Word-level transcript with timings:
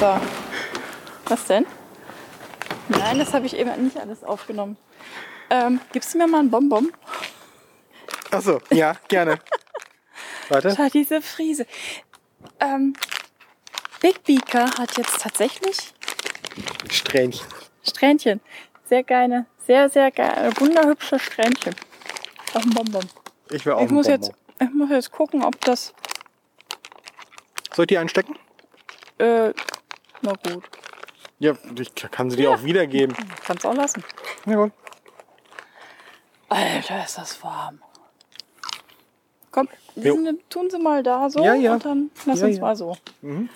So. 0.00 0.18
Was 1.26 1.44
denn? 1.44 1.66
Nein, 2.88 3.18
das 3.18 3.34
habe 3.34 3.44
ich 3.44 3.54
eben 3.54 3.84
nicht 3.84 3.98
alles 3.98 4.24
aufgenommen. 4.24 4.78
Ähm, 5.50 5.78
gibst 5.92 6.14
du 6.14 6.18
mir 6.18 6.26
mal 6.26 6.38
einen 6.38 6.50
Bonbon? 6.50 6.90
Achso, 8.30 8.62
ja, 8.70 8.96
gerne. 9.08 9.38
Warte. 10.48 10.72
Schau, 10.74 10.88
diese 10.88 11.20
Friese. 11.20 11.66
Ähm, 12.60 12.94
Big 14.00 14.24
Beaker 14.24 14.70
hat 14.78 14.96
jetzt 14.96 15.20
tatsächlich 15.20 15.76
Strähnchen. 16.88 17.46
Strähnchen. 17.86 18.40
Sehr 18.88 19.02
geile, 19.04 19.44
sehr, 19.66 19.90
sehr 19.90 20.10
geile, 20.10 20.50
wunderhübsche 20.58 21.18
Strähnchen. 21.18 21.74
Auf 22.54 22.64
ein 22.64 22.70
Bonbon. 22.70 23.06
Ich 23.50 23.66
will 23.66 23.74
auch 23.74 23.82
Ich 23.84 23.90
muss, 23.90 24.06
Bonbon. 24.06 24.22
jetzt, 24.28 24.32
ich 24.62 24.70
muss 24.72 24.88
jetzt 24.88 25.12
gucken, 25.12 25.44
ob 25.44 25.60
das. 25.60 25.92
Soll 27.74 27.82
ich 27.82 27.88
die 27.88 27.98
einstecken? 27.98 28.38
Äh, 29.18 29.52
na 30.22 30.32
gut. 30.32 30.64
Ja, 31.38 31.54
ich 31.78 31.94
kann 31.94 32.30
sie 32.30 32.36
dir 32.36 32.44
Ja. 32.50 32.54
auch 32.54 32.62
wiedergeben. 32.62 33.16
Kannst 33.44 33.64
auch 33.66 33.74
lassen. 33.74 34.04
Ja, 34.46 34.56
gut. 34.56 34.72
Alter, 36.48 37.04
ist 37.04 37.16
das 37.18 37.42
warm. 37.44 37.80
Komm, 39.52 39.68
diesen, 39.96 40.38
tun 40.48 40.70
Sie 40.70 40.78
mal 40.78 41.02
da 41.02 41.28
so 41.30 41.42
Ja, 41.42 41.54
ja. 41.54 41.72
und 41.74 41.84
dann 41.84 42.10
lass 42.24 42.40
Ja, 42.40 42.46
uns 42.46 42.60
mal 42.60 42.76
so. 42.76 42.96
Mhm. 43.22 43.48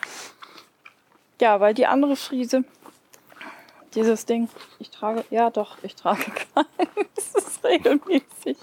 Ja, 1.41 1.61
weil 1.61 1.75
die 1.75 1.87
andere 1.87 2.17
Friese, 2.17 2.65
dieses 3.95 4.27
Ding, 4.27 4.49
ich 4.79 4.91
trage, 4.91 5.25
ja 5.31 5.51
doch, 5.51 5.77
ich 5.83 5.95
trage 5.95 6.25
keins. 6.55 7.33
Das 7.33 7.45
ist 7.45 7.65
regelmäßig. 7.65 8.57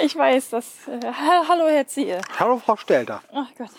Ich 0.00 0.16
weiß, 0.16 0.50
dass. 0.50 0.86
Äh, 0.88 1.00
ha- 1.06 1.44
hallo, 1.48 1.66
Herr 1.68 1.86
Ziehe. 1.86 2.20
Hallo, 2.38 2.58
Frau 2.58 2.76
Stelter. 2.76 3.22
Ach 3.32 3.48
Gott. 3.56 3.70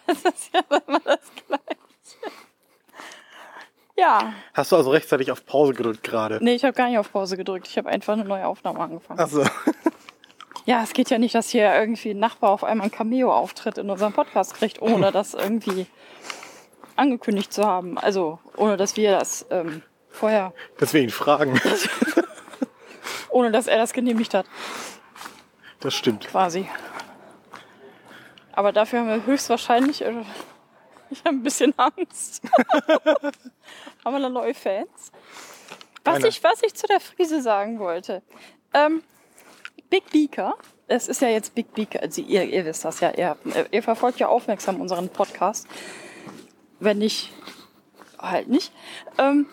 Das 0.06 0.18
ist 0.24 0.50
ja 0.54 0.60
immer 0.86 1.00
das 1.00 1.20
Gleiche. 1.46 1.80
Ja, 3.96 4.32
Hast 4.54 4.72
du 4.72 4.76
also 4.76 4.90
rechtzeitig 4.90 5.30
auf 5.30 5.44
Pause 5.44 5.74
gedrückt 5.74 6.02
gerade? 6.02 6.38
nee, 6.42 6.54
ich 6.54 6.64
habe 6.64 6.72
gar 6.72 6.88
nicht 6.88 6.98
auf 6.98 7.12
Pause 7.12 7.36
gedrückt. 7.36 7.68
Ich 7.68 7.76
habe 7.76 7.88
einfach 7.90 8.14
eine 8.14 8.24
neue 8.24 8.46
Aufnahme 8.46 8.80
angefangen. 8.80 9.20
Achso. 9.20 9.44
Ja, 10.66 10.82
es 10.82 10.92
geht 10.92 11.08
ja 11.10 11.18
nicht, 11.18 11.34
dass 11.34 11.48
hier 11.48 11.74
irgendwie 11.74 12.10
ein 12.10 12.18
Nachbar 12.18 12.50
auf 12.50 12.62
einmal 12.64 12.84
einen 12.84 12.92
Cameo-Auftritt 12.92 13.78
in 13.78 13.88
unserem 13.90 14.12
Podcast 14.12 14.54
kriegt, 14.54 14.80
ohne 14.80 15.10
das 15.12 15.32
irgendwie 15.34 15.86
angekündigt 16.96 17.52
zu 17.52 17.64
haben. 17.64 17.98
Also, 17.98 18.38
ohne 18.56 18.76
dass 18.76 18.94
wir 18.96 19.10
das 19.18 19.46
ähm, 19.50 19.82
vorher, 20.10 20.52
Deswegen 20.78 21.08
Fragen. 21.10 21.58
ohne 23.30 23.50
dass 23.50 23.66
er 23.66 23.78
das 23.78 23.94
genehmigt 23.94 24.34
hat, 24.34 24.46
Das 25.80 25.94
stimmt. 25.94 26.28
quasi. 26.28 26.68
Aber 28.52 28.72
dafür 28.72 29.00
haben 29.00 29.08
wir 29.08 29.26
höchstwahrscheinlich, 29.26 30.02
äh, 30.02 30.24
ich 31.10 31.20
habe 31.24 31.36
ein 31.36 31.42
bisschen 31.42 31.74
Angst. 31.76 32.42
haben 34.04 34.14
wir 34.14 34.20
da 34.20 34.28
neue 34.28 34.54
Fans? 34.54 35.12
Was 36.04 36.14
Keine. 36.14 36.28
ich, 36.28 36.42
was 36.42 36.62
ich 36.62 36.74
zu 36.74 36.86
der 36.86 37.00
Friese 37.00 37.42
sagen 37.42 37.78
wollte. 37.78 38.22
Ähm, 38.72 39.02
Big 39.90 40.10
Beaker, 40.10 40.56
es 40.86 41.08
ist 41.08 41.20
ja 41.20 41.28
jetzt 41.28 41.54
Big 41.54 41.74
Beaker, 41.74 42.00
also 42.00 42.22
ihr, 42.22 42.44
ihr 42.44 42.64
wisst 42.64 42.84
das 42.84 43.00
ja, 43.00 43.10
ihr, 43.10 43.36
ihr 43.70 43.82
verfolgt 43.82 44.18
ja 44.18 44.28
aufmerksam 44.28 44.80
unseren 44.80 45.08
Podcast. 45.08 45.66
Wenn 46.78 46.98
nicht, 46.98 47.32
halt 48.18 48.48
nicht. 48.48 48.72
Ähm, 49.18 49.46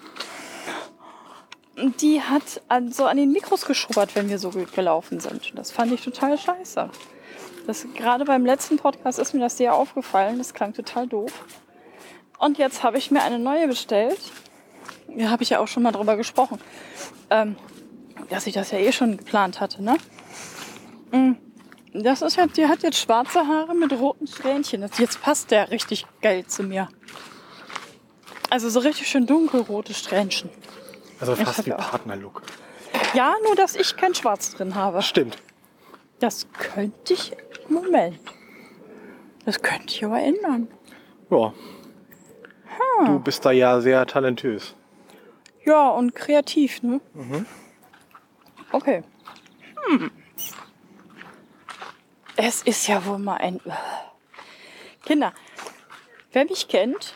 die 2.00 2.22
hat 2.22 2.62
an, 2.70 2.92
so 2.92 3.06
an 3.06 3.18
den 3.18 3.32
Mikros 3.32 3.66
geschubbert, 3.66 4.16
wenn 4.16 4.30
wir 4.30 4.40
so 4.40 4.52
gut 4.52 4.74
gelaufen 4.74 5.20
sind. 5.20 5.52
Das 5.56 5.72
fand 5.72 5.92
ich 5.92 6.04
total 6.04 6.38
scheiße. 6.38 6.90
Das, 7.68 7.86
gerade 7.96 8.26
beim 8.26 8.46
letzten 8.46 8.78
Podcast 8.78 9.20
ist 9.20 9.34
mir 9.34 9.42
das 9.42 9.58
sehr 9.58 9.76
aufgefallen. 9.76 10.38
Das 10.38 10.54
klang 10.54 10.74
total 10.74 11.06
doof. 11.08 11.32
Und 12.40 12.58
jetzt 12.58 12.82
habe 12.84 12.98
ich 12.98 13.12
mir 13.12 13.22
eine 13.22 13.40
neue 13.40 13.68
bestellt. 13.68 14.20
Ja, 15.16 15.30
habe 15.30 15.44
ich 15.44 15.50
ja 15.50 15.60
auch 15.60 15.68
schon 15.68 15.84
mal 15.84 15.92
drüber 15.92 16.16
gesprochen. 16.16 16.60
Ähm, 17.30 17.56
dass 18.30 18.48
ich 18.48 18.54
das 18.54 18.72
ja 18.72 18.80
eh 18.80 18.92
schon 18.92 19.18
geplant 19.18 19.60
hatte, 19.60 19.84
ne? 19.84 19.98
Mm, 21.12 21.34
Das 21.94 22.22
ist 22.22 22.36
ja, 22.36 22.46
die 22.48 22.68
hat 22.68 22.84
jetzt 22.84 23.00
schwarze 23.00 23.48
Haare 23.48 23.74
mit 23.76 23.92
roten 23.94 24.28
Strähnchen. 24.28 24.82
Das- 24.82 24.98
Jetzt 24.98 25.22
passt 25.22 25.52
der 25.52 25.72
richtig 25.72 26.06
geil 26.22 26.46
zu 26.46 26.64
mir. 26.64 26.90
Also 28.50 28.70
so 28.70 28.80
richtig 28.80 29.08
schön 29.08 29.26
dunkelrote 29.26 29.94
Strähnchen. 29.94 30.50
Also 31.20 31.36
fast 31.36 31.66
wie 31.66 31.72
Partnerlook. 31.72 32.44
Ja, 33.14 33.34
nur 33.44 33.56
dass 33.56 33.76
ich 33.76 33.96
kein 33.98 34.14
Schwarz 34.16 34.54
drin 34.56 34.76
habe. 34.76 35.02
Stimmt. 35.02 35.38
Das 36.20 36.48
könnte 36.54 37.14
ich. 37.14 37.36
Moment. 37.70 38.20
Das 39.46 39.62
könnte 39.62 39.94
ich 39.94 40.04
aber 40.04 40.20
ändern. 40.20 40.68
Ja. 41.30 41.54
Du 43.06 43.20
bist 43.20 43.46
da 43.46 43.52
ja 43.52 43.80
sehr 43.82 44.06
talentös. 44.06 44.76
Ja, 45.64 45.90
und 45.90 46.16
kreativ, 46.16 46.82
ne? 46.82 47.02
Okay. 48.72 49.04
Hm. 49.88 50.12
Es 52.36 52.62
ist 52.64 52.88
ja 52.88 53.06
wohl 53.06 53.20
mal 53.20 53.38
ein. 53.38 53.60
Kinder, 55.06 55.34
wer 56.32 56.46
mich 56.46 56.68
kennt, 56.68 57.16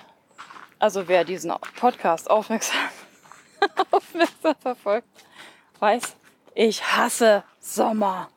also 0.80 1.08
wer 1.08 1.24
diesen 1.26 1.54
Podcast 1.80 2.30
aufmerksam, 2.30 2.80
aufmerksam 3.92 4.56
verfolgt, 4.60 5.08
weiß, 5.80 6.16
ich 6.56 6.84
hasse 6.84 7.44
Sommer 7.60 8.30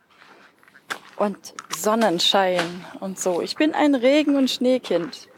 und 1.16 1.54
Sonnenschein 1.76 2.84
und 3.00 3.18
so. 3.18 3.40
Ich 3.40 3.56
bin 3.56 3.74
ein 3.74 3.94
Regen- 3.94 4.36
und 4.36 4.50
Schneekind. 4.50 5.28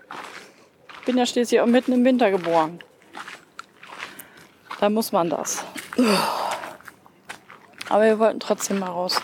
Ich 1.01 1.07
bin 1.07 1.19
ja 1.19 1.27
schließlich 1.27 1.61
auch 1.61 1.67
mitten 1.67 1.93
im 1.93 2.05
Winter 2.05 2.31
geboren. 2.31 2.81
Da 4.81 4.91
muss 4.91 5.13
man 5.13 5.31
das. 5.31 5.65
Aber 7.89 8.05
wir 8.05 8.19
wollten 8.19 8.41
trotzdem 8.41 8.79
mal 8.79 8.91
raus. 8.91 9.21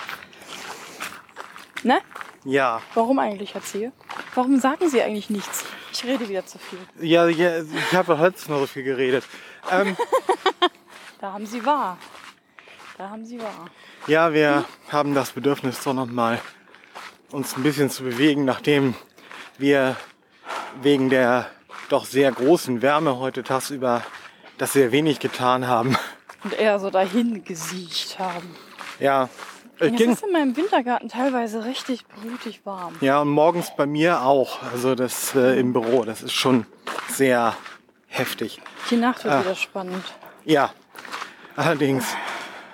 Ne? 1.82 2.00
Ja. 2.44 2.80
Warum 2.94 3.18
eigentlich, 3.18 3.54
erzähl? 3.54 3.92
Warum 4.34 4.60
sagen 4.60 4.88
Sie 4.88 5.02
eigentlich 5.02 5.30
nichts? 5.30 5.64
Ich 5.92 6.04
rede 6.04 6.28
wieder 6.28 6.46
zu 6.46 6.58
viel. 6.58 6.78
Ja, 7.00 7.28
ja 7.28 7.62
ich 7.62 7.94
habe 7.94 8.18
heute 8.18 8.50
noch 8.50 8.60
so 8.60 8.66
viel 8.66 8.82
geredet. 8.84 9.24
Ähm, 9.70 9.96
Da 11.22 11.32
haben 11.32 11.46
Sie 11.46 11.64
wahr. 11.64 11.98
Da 13.02 13.10
haben 13.10 13.24
Sie 13.24 13.40
wahr. 13.40 13.66
ja, 14.06 14.32
wir 14.32 14.64
haben 14.88 15.12
das 15.12 15.32
Bedürfnis 15.32 15.82
doch 15.82 15.92
noch 15.92 16.06
mal 16.06 16.40
uns 17.32 17.56
ein 17.56 17.64
bisschen 17.64 17.90
zu 17.90 18.04
bewegen, 18.04 18.44
nachdem 18.44 18.94
wir 19.58 19.96
wegen 20.82 21.10
der 21.10 21.50
doch 21.88 22.04
sehr 22.04 22.30
großen 22.30 22.80
Wärme 22.80 23.18
heute 23.18 23.42
tagsüber 23.42 24.04
das 24.56 24.74
sehr 24.74 24.92
wenig 24.92 25.18
getan 25.18 25.66
haben. 25.66 25.96
Und 26.44 26.52
eher 26.54 26.78
so 26.78 26.90
dahin 26.90 27.42
gesiecht 27.42 28.20
haben. 28.20 28.54
Ja, 29.00 29.28
es 29.80 30.00
ist 30.00 30.22
in 30.22 30.30
meinem 30.32 30.56
Wintergarten 30.56 31.08
teilweise 31.08 31.64
richtig 31.64 32.06
blutig 32.06 32.60
warm. 32.64 32.94
Ja, 33.00 33.20
und 33.22 33.30
morgens 33.30 33.72
bei 33.76 33.84
mir 33.84 34.22
auch. 34.22 34.62
Also 34.70 34.94
das 34.94 35.34
äh, 35.34 35.58
im 35.58 35.72
Büro. 35.72 36.04
Das 36.04 36.22
ist 36.22 36.34
schon 36.34 36.66
sehr 37.08 37.56
heftig. 38.06 38.60
Die 38.92 38.96
Nacht 38.96 39.24
wird 39.24 39.34
Ah. 39.34 39.40
wieder 39.40 39.56
spannend. 39.56 40.04
Ja, 40.44 40.70
allerdings. 41.56 42.04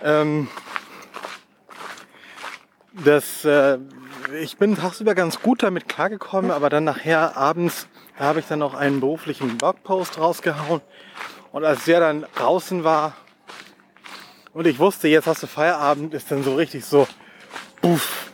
Ähm, 0.03 0.49
das, 3.05 3.45
äh, 3.45 3.79
ich 4.41 4.57
bin 4.57 4.77
tagsüber 4.77 5.15
ganz 5.15 5.41
gut 5.41 5.63
damit 5.63 5.89
klargekommen, 5.89 6.51
aber 6.51 6.71
dann 6.71 6.85
nachher 6.85 7.37
abends, 7.37 7.89
da 8.19 8.25
habe 8.25 8.41
ich 8.41 8.47
dann 8.47 8.59
noch 8.59 8.75
einen 8.75 9.01
beruflichen 9.01 9.57
Blogpost 9.57 10.19
rausgehauen. 10.19 10.81
Und 11.53 11.65
als 11.65 11.85
der 11.85 12.01
dann 12.01 12.27
draußen 12.35 12.85
war 12.85 13.15
und 14.53 14.67
ich 14.67 14.79
wusste, 14.79 15.09
jetzt 15.09 15.27
hast 15.27 15.43
du 15.43 15.47
Feierabend, 15.47 16.15
ist 16.15 16.31
dann 16.31 16.43
so 16.43 16.55
richtig 16.55 16.85
so, 16.85 17.07
puff, 17.81 18.33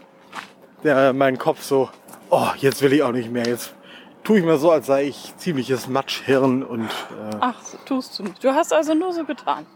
mein 0.83 1.39
Kopf 1.39 1.63
so, 1.63 1.91
oh, 2.31 2.49
jetzt 2.59 2.83
will 2.83 2.93
ich 2.93 3.03
auch 3.03 3.12
nicht 3.12 3.31
mehr. 3.31 3.47
Jetzt 3.47 3.75
tue 4.23 4.38
ich 4.38 4.44
mir 4.44 4.59
so, 4.59 4.71
als 4.71 4.87
sei 4.87 5.05
ich 5.05 5.35
ziemliches 5.37 5.87
Matschhirn 5.88 6.62
und 6.62 6.87
äh, 6.87 7.37
Ach, 7.41 7.56
tust 7.85 8.19
du 8.19 8.25
nicht. 8.25 8.43
Du 8.43 8.55
hast 8.55 8.73
also 8.73 8.94
nur 8.94 9.12
so 9.12 9.25
getan. 9.25 9.67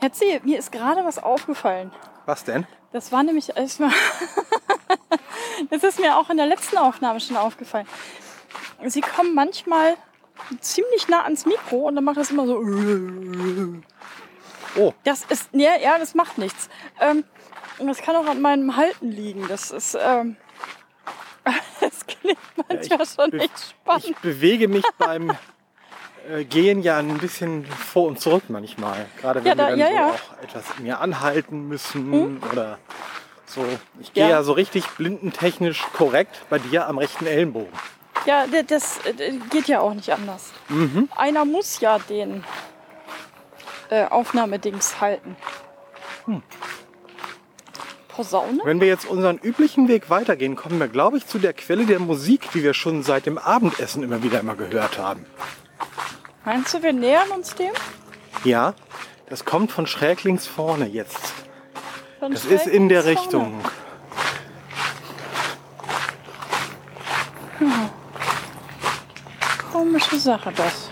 Erzähl, 0.00 0.40
mir 0.44 0.58
ist 0.58 0.72
gerade 0.72 1.04
was 1.04 1.18
aufgefallen. 1.22 1.92
was 2.26 2.44
denn? 2.44 2.66
Das 2.92 3.12
war 3.12 3.22
nämlich 3.22 3.56
erstmal. 3.56 3.92
das 5.70 5.84
ist 5.84 6.00
mir 6.00 6.16
auch 6.16 6.28
in 6.30 6.36
der 6.36 6.46
letzten 6.46 6.76
Aufnahme 6.78 7.20
schon 7.20 7.36
aufgefallen. 7.36 7.86
Sie 8.86 9.00
kommen 9.00 9.34
manchmal 9.34 9.96
ziemlich 10.60 11.06
nah 11.08 11.22
ans 11.24 11.44
Mikro 11.46 11.86
und 11.88 11.94
dann 11.96 12.04
macht 12.04 12.16
das 12.16 12.30
immer 12.30 12.46
so. 12.46 12.56
Oh, 14.76 14.92
Das 15.04 15.24
ist. 15.28 15.50
Ja, 15.52 15.76
ja 15.76 15.98
das 15.98 16.14
macht 16.14 16.38
nichts. 16.38 16.68
Ähm, 17.00 17.24
und 17.78 17.86
das 17.88 17.98
kann 17.98 18.16
auch 18.16 18.26
an 18.26 18.40
meinem 18.40 18.76
Halten 18.76 19.10
liegen. 19.10 19.46
Das 19.48 19.70
ist. 19.70 19.96
Ähm, 20.00 20.36
das 21.80 22.06
klingt 22.06 22.38
manchmal 22.68 23.06
schon 23.06 23.30
be- 23.30 23.38
echt 23.40 23.58
spannend. 23.70 24.04
Ich 24.06 24.16
bewege 24.18 24.68
mich 24.68 24.84
beim 24.98 25.36
äh, 26.28 26.44
Gehen 26.44 26.82
ja 26.82 26.98
ein 26.98 27.18
bisschen 27.18 27.64
vor 27.66 28.06
und 28.08 28.20
zurück 28.20 28.44
manchmal. 28.48 29.06
Gerade 29.20 29.40
wenn 29.44 29.48
Ja, 29.48 29.54
da- 29.54 29.64
wir 29.64 29.70
dann 29.70 29.78
ja, 29.78 29.86
so 29.88 29.94
ja. 29.94 30.06
auch 30.08 30.42
etwas 30.42 30.64
mir 30.78 31.00
anhalten 31.00 31.68
müssen 31.68 32.40
oder 32.52 32.78
so. 33.46 33.64
Ich 34.00 34.12
gehe 34.12 34.28
Ja. 34.28 34.42
so 34.42 34.52
richtig 34.52 34.86
blindentechnisch 34.90 35.82
korrekt 35.92 36.42
bei 36.50 36.58
dir 36.58 36.86
am 36.88 36.98
rechten 36.98 37.26
Ellenbogen. 37.26 37.72
Ja, 38.26 38.44
das 38.66 38.98
äh, 39.06 39.32
geht 39.50 39.66
ja 39.66 39.80
auch 39.80 39.94
nicht 39.94 40.12
anders. 40.12 40.52
Einer 41.16 41.44
muss 41.46 41.80
ja 41.80 41.98
den 41.98 42.44
äh, 43.88 44.04
Aufnahmedings 44.04 45.00
halten. 45.00 45.36
Posaune? 48.08 48.60
Wenn 48.64 48.80
wir 48.80 48.88
jetzt 48.88 49.06
unseren 49.06 49.38
üblichen 49.38 49.88
Weg 49.88 50.10
weitergehen, 50.10 50.54
kommen 50.56 50.78
wir, 50.78 50.88
glaube 50.88 51.16
ich, 51.16 51.26
zu 51.26 51.38
der 51.38 51.52
Quelle 51.54 51.86
der 51.86 51.98
Musik, 52.00 52.50
die 52.52 52.62
wir 52.62 52.74
schon 52.74 53.02
seit 53.02 53.24
dem 53.26 53.38
Abendessen 53.38 54.02
immer 54.02 54.22
wieder 54.22 54.40
immer 54.40 54.54
gehört 54.56 54.98
haben. 54.98 55.24
Meinst 56.44 56.74
du, 56.74 56.82
wir 56.82 56.92
nähern 56.92 57.28
uns 57.30 57.54
dem? 57.54 57.72
Ja, 58.44 58.74
das 59.28 59.44
kommt 59.44 59.72
von 59.72 59.86
schräg 59.86 60.24
links 60.24 60.46
vorne 60.46 60.86
jetzt. 60.86 61.32
Von 62.18 62.32
Das 62.32 62.44
ist 62.44 62.66
in 62.66 62.88
der 62.88 63.02
vorne. 63.02 63.18
Richtung. 63.20 63.60
Komische 69.72 70.18
Sache 70.18 70.52
das. 70.56 70.90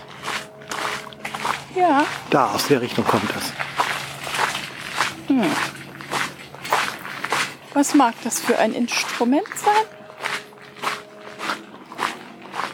Ja, 1.75 2.05
Da, 2.29 2.51
aus 2.51 2.67
der 2.67 2.81
Richtung 2.81 3.05
kommt 3.05 3.29
das. 3.35 3.53
was 7.73 7.93
mag 7.93 8.13
das 8.25 8.41
für 8.41 8.57
ein 8.59 8.73
Instrument 8.73 9.47
sein? 9.55 9.85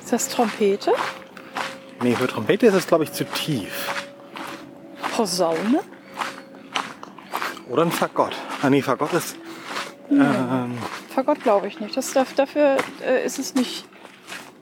Ist 0.04 0.12
das 0.12 0.30
Trompete? 0.30 0.94
Nee, 2.06 2.16
für 2.16 2.28
Trompete 2.28 2.68
ist 2.68 2.76
es, 2.76 2.86
glaube 2.86 3.04
ich, 3.04 3.12
zu 3.14 3.26
tief. 3.26 4.06
Posaune? 5.16 5.82
Oder 7.68 7.82
ein 7.82 7.92
Fagott. 7.92 8.36
Ah, 8.62 8.70
nee, 8.70 8.84
Fagott 8.84 9.12
ist. 9.14 9.36
Ähm, 10.12 10.78
Fagott 11.10 11.42
glaube 11.42 11.68
ich 11.68 11.80
nicht. 11.80 11.98
Das, 11.98 12.14
dafür 12.36 12.78
äh, 13.04 13.26
ist 13.26 13.40
es 13.40 13.56
nicht 13.56 13.86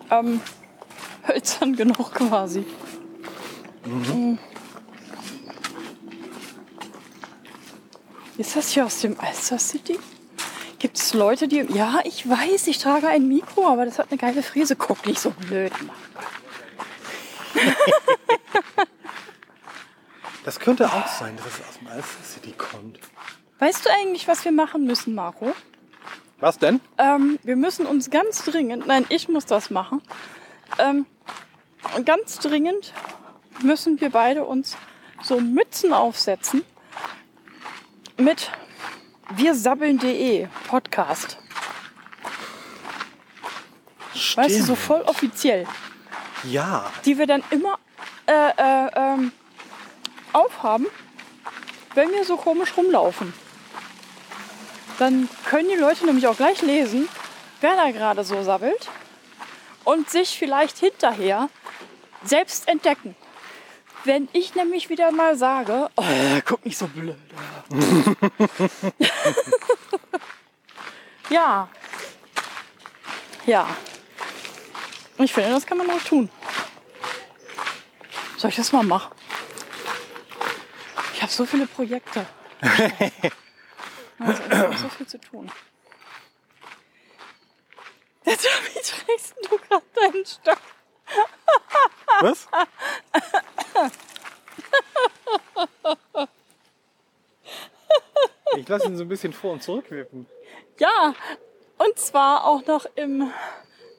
ähm, 0.10 0.40
hölzern 1.28 1.76
genug 1.76 2.14
quasi. 2.14 2.66
Mhm. 3.84 4.40
Ist 8.38 8.56
das 8.56 8.70
hier 8.70 8.86
aus 8.86 9.02
dem 9.02 9.20
Alster 9.20 9.60
City? 9.60 10.00
Gibt 10.80 10.98
es 10.98 11.14
Leute, 11.14 11.50
die. 11.50 11.66
Ja, 11.74 12.00
ich 12.06 12.30
weiß, 12.30 12.68
ich 12.68 12.78
trage 12.78 13.10
ein 13.10 13.28
Mikro, 13.28 13.68
aber 13.68 13.84
das 13.84 14.00
hat 14.00 14.08
eine 14.12 14.18
geile 14.18 14.44
Frise. 14.44 14.78
Guck 14.78 15.06
nicht 15.06 15.20
so 15.20 15.32
blöd, 15.32 15.74
Mann. 15.86 16.13
Das 20.46 20.60
könnte 20.60 20.86
auch 20.88 21.08
sein, 21.08 21.36
dass 21.38 21.46
es 21.46 21.68
aus 21.68 21.80
dem 21.80 21.88
Alster 21.88 22.24
City 22.24 22.54
kommt. 22.54 23.00
Weißt 23.60 23.86
du 23.86 23.90
eigentlich, 23.90 24.28
was 24.28 24.44
wir 24.46 24.52
machen 24.52 24.86
müssen, 24.86 25.16
Marco? 25.16 25.54
Was 26.40 26.60
denn? 26.60 26.82
Ähm, 26.98 27.40
wir 27.44 27.56
müssen 27.56 27.86
uns 27.86 28.10
ganz 28.10 28.44
dringend, 28.44 28.86
nein, 28.86 29.06
ich 29.10 29.30
muss 29.30 29.46
das 29.46 29.70
machen. 29.70 30.02
Ähm, 30.78 31.06
ganz 32.06 32.40
dringend 32.40 32.94
müssen 33.62 34.02
wir 34.02 34.10
beide 34.10 34.44
uns 34.44 34.76
so 35.22 35.40
Mützen 35.40 35.94
aufsetzen 35.94 36.64
mit 38.18 38.52
wir 39.36 39.56
sabbeln.de 39.56 40.48
Podcast. 40.68 41.38
Weißt 44.36 44.60
du, 44.60 44.64
so 44.64 44.76
voll 44.76 45.02
offiziell. 45.02 45.66
Ja, 46.44 46.92
Die 47.06 47.18
wir 47.18 47.28
dann 47.28 47.44
immer 47.52 47.80
äh, 48.26 48.34
äh, 48.34 48.90
ähm, 48.96 49.32
aufhaben, 50.34 50.88
wenn 51.94 52.12
wir 52.12 52.26
so 52.26 52.38
komisch 52.38 52.76
rumlaufen. 52.76 53.34
Dann 55.00 55.30
können 55.46 55.70
die 55.70 55.76
Leute 55.76 56.06
nämlich 56.06 56.28
auch 56.28 56.38
gleich 56.38 56.62
lesen, 56.62 57.08
wer 57.62 57.76
da 57.76 57.92
gerade 57.92 58.24
so 58.24 58.44
sabbelt 58.44 58.90
und 59.84 60.10
sich 60.10 60.38
vielleicht 60.38 60.78
hinterher 60.78 61.50
selbst 62.24 62.68
entdecken. 62.68 63.16
Wenn 64.06 64.28
ich 64.34 64.54
nämlich 64.56 64.90
wieder 64.90 65.12
mal 65.12 65.38
sage, 65.38 65.90
oh, 65.96 66.04
guck 66.46 66.66
nicht 66.66 66.78
so 66.78 66.88
blöd. 66.88 67.16
ja. 71.30 71.70
Ja. 73.46 73.68
Ich 75.24 75.32
finde, 75.32 75.52
das 75.52 75.66
kann 75.66 75.78
man 75.78 75.90
auch 75.90 76.02
tun. 76.02 76.30
Soll 78.36 78.50
ich 78.50 78.58
das 78.58 78.74
mal 78.74 78.84
machen? 78.84 79.16
Ich 81.14 81.22
habe 81.22 81.32
so 81.32 81.46
viele 81.46 81.66
Projekte. 81.66 82.26
Also, 84.20 84.44
ich 84.44 84.58
habe 84.58 84.78
so 84.78 84.90
viel 84.90 85.08
zu 85.08 85.20
tun. 85.20 85.52
Jetzt, 88.26 88.46
wie 88.46 88.82
trägst 88.82 89.36
du 89.50 89.58
gerade 89.58 89.84
deinen 89.96 90.26
Stock? 90.26 90.60
was? 92.20 92.48
Ich 98.56 98.68
lasse 98.68 98.88
ihn 98.88 98.98
so 98.98 99.04
ein 99.04 99.10
bisschen 99.10 99.34
vor 99.34 99.54
und 99.54 99.64
zurück 99.64 99.90
wippen. 99.90 100.28
Ja, 100.80 101.16
und 101.78 101.98
zwar 101.98 102.46
auch 102.46 102.66
noch 102.66 102.86
im 102.96 103.32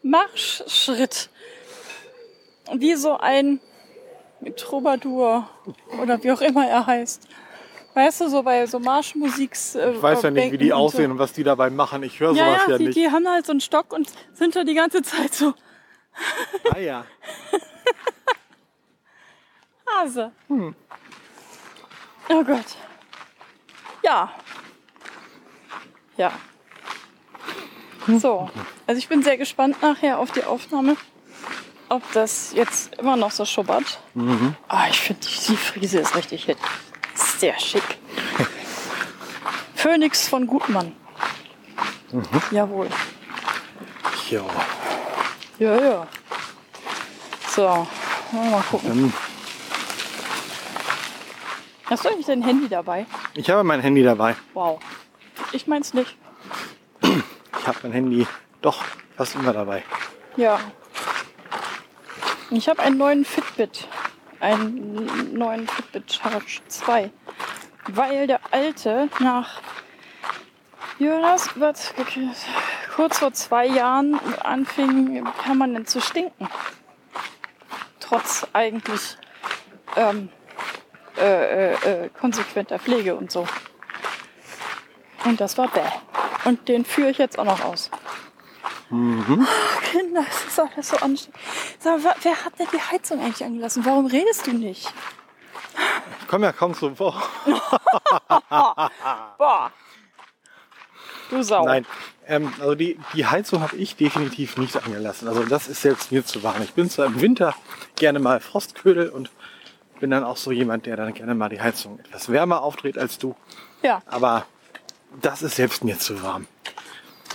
Marschschritt. 0.04 1.30
Wie 2.74 2.94
so 2.94 3.16
ein 3.16 3.60
Troubadour 4.56 5.48
oder 6.00 6.22
wie 6.22 6.30
auch 6.32 6.40
immer 6.40 6.66
er 6.68 6.86
heißt. 6.86 7.26
Weißt 7.94 8.20
du, 8.22 8.28
so 8.28 8.42
bei 8.42 8.66
so 8.66 8.78
Marschmusiks. 8.80 9.76
Äh, 9.76 9.92
Ich 9.92 10.02
weiß 10.02 10.22
ja 10.22 10.30
nicht, 10.30 10.52
wie 10.52 10.58
die 10.58 10.72
aussehen 10.72 11.10
und 11.12 11.18
was 11.18 11.32
die 11.32 11.44
dabei 11.44 11.70
machen. 11.70 12.02
Ich 12.02 12.18
höre 12.20 12.34
Ja, 12.34 12.44
sowas 12.46 12.62
ja, 12.66 12.70
ja, 12.72 12.78
die, 12.78 12.86
nicht. 12.86 12.96
die 12.96 13.10
haben 13.10 13.28
halt 13.28 13.46
so 13.46 13.52
einen 13.52 13.60
Stock 13.60 13.92
und 13.92 14.10
sind 14.32 14.56
da 14.56 14.64
die 14.64 14.74
ganze 14.74 15.02
Zeit 15.02 15.32
so 15.34 15.54
Ah 16.72 16.78
ja. 16.78 17.04
Hase. 19.86 20.32
Oh 20.48 22.44
Gott. 22.44 22.64
Ja. 24.02 24.32
Ja. 26.16 26.32
So, 28.06 28.50
also 28.86 28.98
ich 28.98 29.08
bin 29.08 29.22
sehr 29.22 29.36
gespannt 29.38 29.80
nachher 29.82 30.18
auf 30.18 30.30
die 30.30 30.44
Aufnahme, 30.44 30.96
ob 31.88 32.02
das 32.12 32.52
jetzt 32.54 32.94
immer 32.96 33.16
noch 33.16 33.30
so 33.30 33.44
schubbert. 33.44 34.00
Ah, 34.68 34.86
ich 34.90 35.00
finde, 35.00 35.20
die, 35.22 35.56
Friese 35.56 36.00
ist 36.00 36.14
richtig 36.14 36.44
hit. 36.44 36.58
Sehr 37.14 37.58
schick. 37.58 37.82
Phoenix 39.74 40.28
von 40.28 40.46
Gutmann. 40.46 40.92
Jawohl. 42.50 42.88
Ja. 44.30 44.42
Ja, 45.58 45.76
ja. 45.80 46.06
So, 47.48 47.86
mal 48.32 48.62
gucken. 48.70 48.88
Dann, 48.88 49.12
Hast 51.86 52.04
du 52.04 52.08
eigentlich 52.08 52.26
dein 52.26 52.42
Handy 52.42 52.68
dabei? 52.68 53.06
ich 53.34 53.48
habe 53.50 53.62
mein 53.62 53.80
Handy 53.80 54.02
dabei. 54.02 54.36
Wow. 54.54 54.80
Ich 55.52 55.66
mein's 55.66 55.94
nicht. 55.94 56.16
Ich 57.64 57.68
habe 57.68 57.78
mein 57.84 57.92
Handy 57.92 58.26
doch 58.60 58.84
fast 59.16 59.36
immer 59.36 59.54
dabei. 59.54 59.82
Ja. 60.36 60.60
Ich 62.50 62.68
habe 62.68 62.82
einen 62.82 62.98
neuen 62.98 63.24
Fitbit. 63.24 63.88
Einen 64.38 65.32
neuen 65.32 65.66
Fitbit 65.66 66.12
Charge 66.12 66.60
2. 66.68 67.10
Weil 67.88 68.26
der 68.26 68.40
alte 68.50 69.08
nach 69.18 69.62
das? 70.98 71.58
Was? 71.58 71.94
kurz 72.94 73.20
vor 73.20 73.32
zwei 73.32 73.66
Jahren 73.66 74.20
anfing 74.40 75.24
permanent 75.42 75.88
zu 75.88 76.02
stinken. 76.02 76.46
Trotz 77.98 78.46
eigentlich 78.52 79.16
ähm, 79.96 80.28
äh, 81.16 81.72
äh, 81.72 81.72
äh, 81.72 82.08
konsequenter 82.10 82.78
Pflege 82.78 83.14
und 83.14 83.30
so. 83.30 83.48
Und 85.24 85.40
das 85.40 85.56
war 85.56 85.68
bäh. 85.68 85.80
Und 86.44 86.68
den 86.68 86.84
führe 86.84 87.10
ich 87.10 87.18
jetzt 87.18 87.38
auch 87.38 87.44
noch 87.44 87.64
aus. 87.64 87.90
Kinder, 88.88 90.24
es 90.28 90.44
ist 90.46 90.60
alles 90.60 90.88
so 90.88 90.96
anstrengend. 90.98 91.40
Sag, 91.78 92.02
mal, 92.02 92.14
wer 92.22 92.44
hat 92.44 92.58
denn 92.58 92.66
die 92.72 92.80
Heizung 92.80 93.20
eigentlich 93.20 93.44
angelassen? 93.44 93.84
Warum 93.84 94.06
redest 94.06 94.46
du 94.46 94.52
nicht? 94.52 94.92
Ich 96.20 96.28
komme 96.28 96.46
ja 96.46 96.52
kaum 96.52 96.74
zum 96.74 96.98
Wort. 96.98 97.22
Boah. 99.38 99.72
Du 101.30 101.42
Sau. 101.42 101.64
Nein, 101.64 101.86
ähm, 102.26 102.52
also 102.60 102.74
die, 102.74 102.98
die 103.14 103.26
Heizung 103.26 103.62
habe 103.62 103.76
ich 103.76 103.96
definitiv 103.96 104.56
nicht 104.56 104.76
angelassen. 104.76 105.28
Also 105.28 105.44
das 105.44 105.68
ist 105.68 105.82
selbst 105.82 106.12
mir 106.12 106.24
zu 106.24 106.42
warm. 106.42 106.62
Ich 106.62 106.74
bin 106.74 106.88
zwar 106.90 107.06
im 107.06 107.20
Winter 107.20 107.54
gerne 107.96 108.18
mal 108.18 108.40
Frostködel 108.40 109.08
und 109.08 109.30
bin 110.00 110.10
dann 110.10 110.24
auch 110.24 110.36
so 110.36 110.52
jemand, 110.52 110.86
der 110.86 110.96
dann 110.96 111.14
gerne 111.14 111.34
mal 111.34 111.48
die 111.48 111.60
Heizung 111.60 111.98
etwas 112.00 112.30
wärmer 112.30 112.62
aufdreht 112.62 112.98
als 112.98 113.18
du. 113.18 113.34
Ja. 113.82 114.02
Aber 114.06 114.46
das 115.20 115.42
ist 115.42 115.56
selbst 115.56 115.84
mir 115.84 115.98
zu 115.98 116.22
warm. 116.22 116.46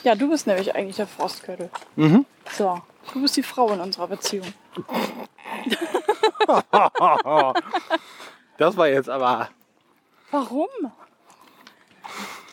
ja, 0.04 0.16
du 0.16 0.30
bist 0.30 0.48
nämlich 0.48 0.76
eigentlich 0.76 0.96
der 0.98 1.08
Frostköttel. 1.08 1.70
Mhm. 1.96 2.26
So, 2.52 2.82
du 3.14 3.22
bist 3.22 3.36
die 3.38 3.44
Frau 3.44 3.72
in 3.74 3.80
unserer 3.80 4.08
Beziehung. 4.08 4.54
Das 8.58 8.76
war 8.78 8.88
jetzt 8.88 9.10
aber. 9.10 9.50
Warum? 10.32 10.68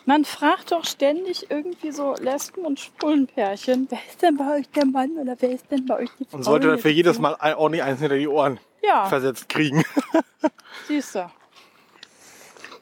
Man 0.04 0.24
fragt 0.24 0.70
doch 0.70 0.84
ständig 0.84 1.50
irgendwie 1.50 1.90
so 1.90 2.14
Lesben- 2.20 2.64
und 2.64 2.78
Schwulenpärchen, 2.78 3.88
wer 3.90 3.98
ist 4.08 4.22
denn 4.22 4.36
bei 4.36 4.58
euch 4.58 4.68
der 4.70 4.86
Mann 4.86 5.10
oder 5.18 5.36
wer 5.40 5.50
ist 5.50 5.68
denn 5.70 5.84
bei 5.84 5.96
euch 5.98 6.10
die 6.20 6.24
Frau? 6.26 6.36
Und 6.36 6.44
sollte 6.44 6.68
dafür 6.68 6.92
jedes 6.92 7.18
Mal 7.18 7.34
ein- 7.40 7.56
ordentlich 7.56 7.82
eins 7.82 7.98
hinter 8.00 8.16
die 8.16 8.28
Ohren 8.28 8.60
Ja, 8.84 9.06
versetzt 9.06 9.48
kriegen. 9.48 9.84
siehst 10.86 11.16
du. 11.16 11.28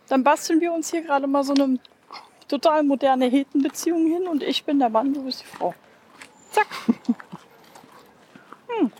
Dann 0.08 0.22
basteln 0.22 0.60
wir 0.60 0.70
uns 0.74 0.90
hier 0.90 1.00
gerade 1.00 1.26
mal 1.26 1.42
so 1.44 1.54
eine 1.54 1.78
total 2.48 2.82
moderne 2.82 3.26
Hetenbeziehung 3.26 4.06
hin 4.06 4.28
und 4.28 4.42
ich 4.42 4.64
bin 4.64 4.78
der 4.78 4.88
Mann, 4.88 5.12
du 5.14 5.24
bist 5.24 5.42
die 5.42 5.46
Frau. 5.46 5.74
Zack. 6.50 6.66
Hm. 8.68 8.92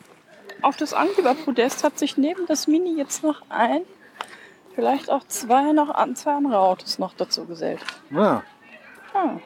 Auf 0.63 0.77
das 0.77 0.95
Angeberpodest 0.95 1.85
hat 1.85 1.99
sich 1.99 2.17
neben 2.17 2.47
das 2.47 2.67
Mini 2.67 2.97
jetzt 2.97 3.23
noch 3.23 3.43
ein, 3.49 3.83
vielleicht 4.75 5.11
auch 5.11 5.25
zwei, 5.27 5.73
noch 5.73 5.91
an, 5.91 6.17
zwei 6.17 6.33
andere 6.33 6.59
Autos 6.59 6.99
noch 6.99 7.15
dazu 7.15 7.45
gesellt. 7.45 7.81
Ja. 8.11 8.43
Ah. 9.13 9.37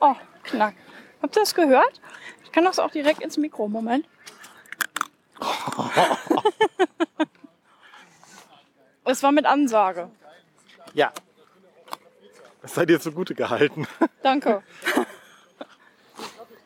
Oh, 0.00 0.14
knack. 0.44 0.74
Habt 1.22 1.36
ihr 1.36 1.40
das 1.40 1.54
gehört? 1.54 2.00
Ich 2.44 2.52
kann 2.52 2.64
das 2.64 2.78
auch 2.78 2.90
direkt 2.90 3.22
ins 3.22 3.36
Mikro. 3.36 3.68
Moment. 3.68 4.06
es 9.04 9.22
war 9.22 9.32
mit 9.32 9.46
Ansage. 9.46 10.10
ja. 10.94 11.12
Das 12.62 12.74
seid 12.74 12.90
ihr 12.90 13.00
zugute 13.00 13.34
gehalten. 13.34 13.86
Danke. 14.22 14.62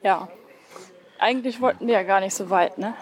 ja. 0.03 0.29
Eigentlich 1.19 1.61
wollten 1.63 1.87
wir 1.87 1.95
ja 1.95 2.03
gar 2.03 2.21
nicht 2.21 2.35
so 2.35 2.51
weit, 2.51 2.77
ne? 2.77 2.95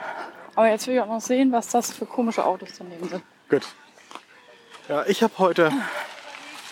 Aber 0.55 0.69
jetzt 0.69 0.87
will 0.87 0.95
ich 0.95 1.01
auch 1.01 1.09
noch 1.09 1.21
sehen, 1.21 1.51
was 1.51 1.69
das 1.69 1.93
für 1.93 2.07
komische 2.07 2.45
Autos 2.45 2.71
daneben 2.79 3.09
sind. 3.09 3.25
Gut. 3.51 3.67
Ja, 4.89 5.05
ich 5.07 5.25
habe 5.25 5.37
heute 5.39 5.73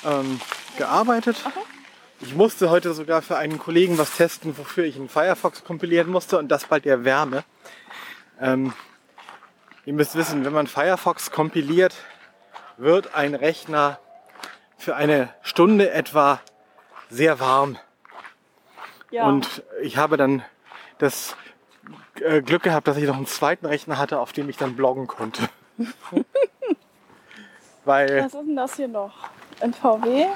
ähm, 0.05 0.41
gearbeitet. 0.79 1.37
Ich 2.21 2.37
musste 2.37 2.71
heute 2.71 2.95
sogar 2.95 3.23
für 3.23 3.37
einen 3.37 3.59
Kollegen 3.59 3.99
was 3.99 4.17
testen, 4.17 4.57
wofür 4.57 4.85
ich 4.85 4.95
einen 4.95 5.09
Firefox 5.09 5.65
kompilieren 5.65 6.09
musste 6.09 6.39
und 6.39 6.49
das 6.49 6.67
bei 6.67 6.79
der 6.79 7.05
Wärme. 7.05 7.43
Ähm, 8.41 8.73
ihr 9.85 9.95
müsst 9.95 10.15
wissen, 10.15 10.45
wenn 10.45 10.53
man 10.53 10.69
Firefox 10.69 11.33
kompiliert, 11.33 11.97
wird 12.77 13.17
ein 13.17 13.35
Rechner 13.35 13.99
für 14.83 14.97
eine 14.97 15.29
Stunde 15.43 15.93
etwa 15.93 16.41
sehr 17.09 17.39
warm. 17.39 17.79
Ja. 19.13 19.27
Und 19.29 19.63
ich 19.81 19.97
habe 19.97 20.17
dann 20.17 20.43
das 20.99 21.37
äh, 22.21 22.43
Glück 22.43 22.65
gehabt, 22.65 22.89
dass 22.89 22.97
ich 22.97 23.05
noch 23.05 23.15
einen 23.15 23.29
zweiten 23.29 23.65
Rechner 23.65 23.97
hatte, 23.97 24.19
auf 24.19 24.33
dem 24.33 24.49
ich 24.49 24.57
dann 24.57 24.75
bloggen 24.75 25.07
konnte. 25.07 25.49
Weil 27.85 28.25
was 28.25 28.35
ist 28.35 28.35
denn 28.35 28.57
das 28.57 28.75
hier 28.75 28.89
noch? 28.89 29.31
Ein 29.61 29.73
VW 29.73 30.27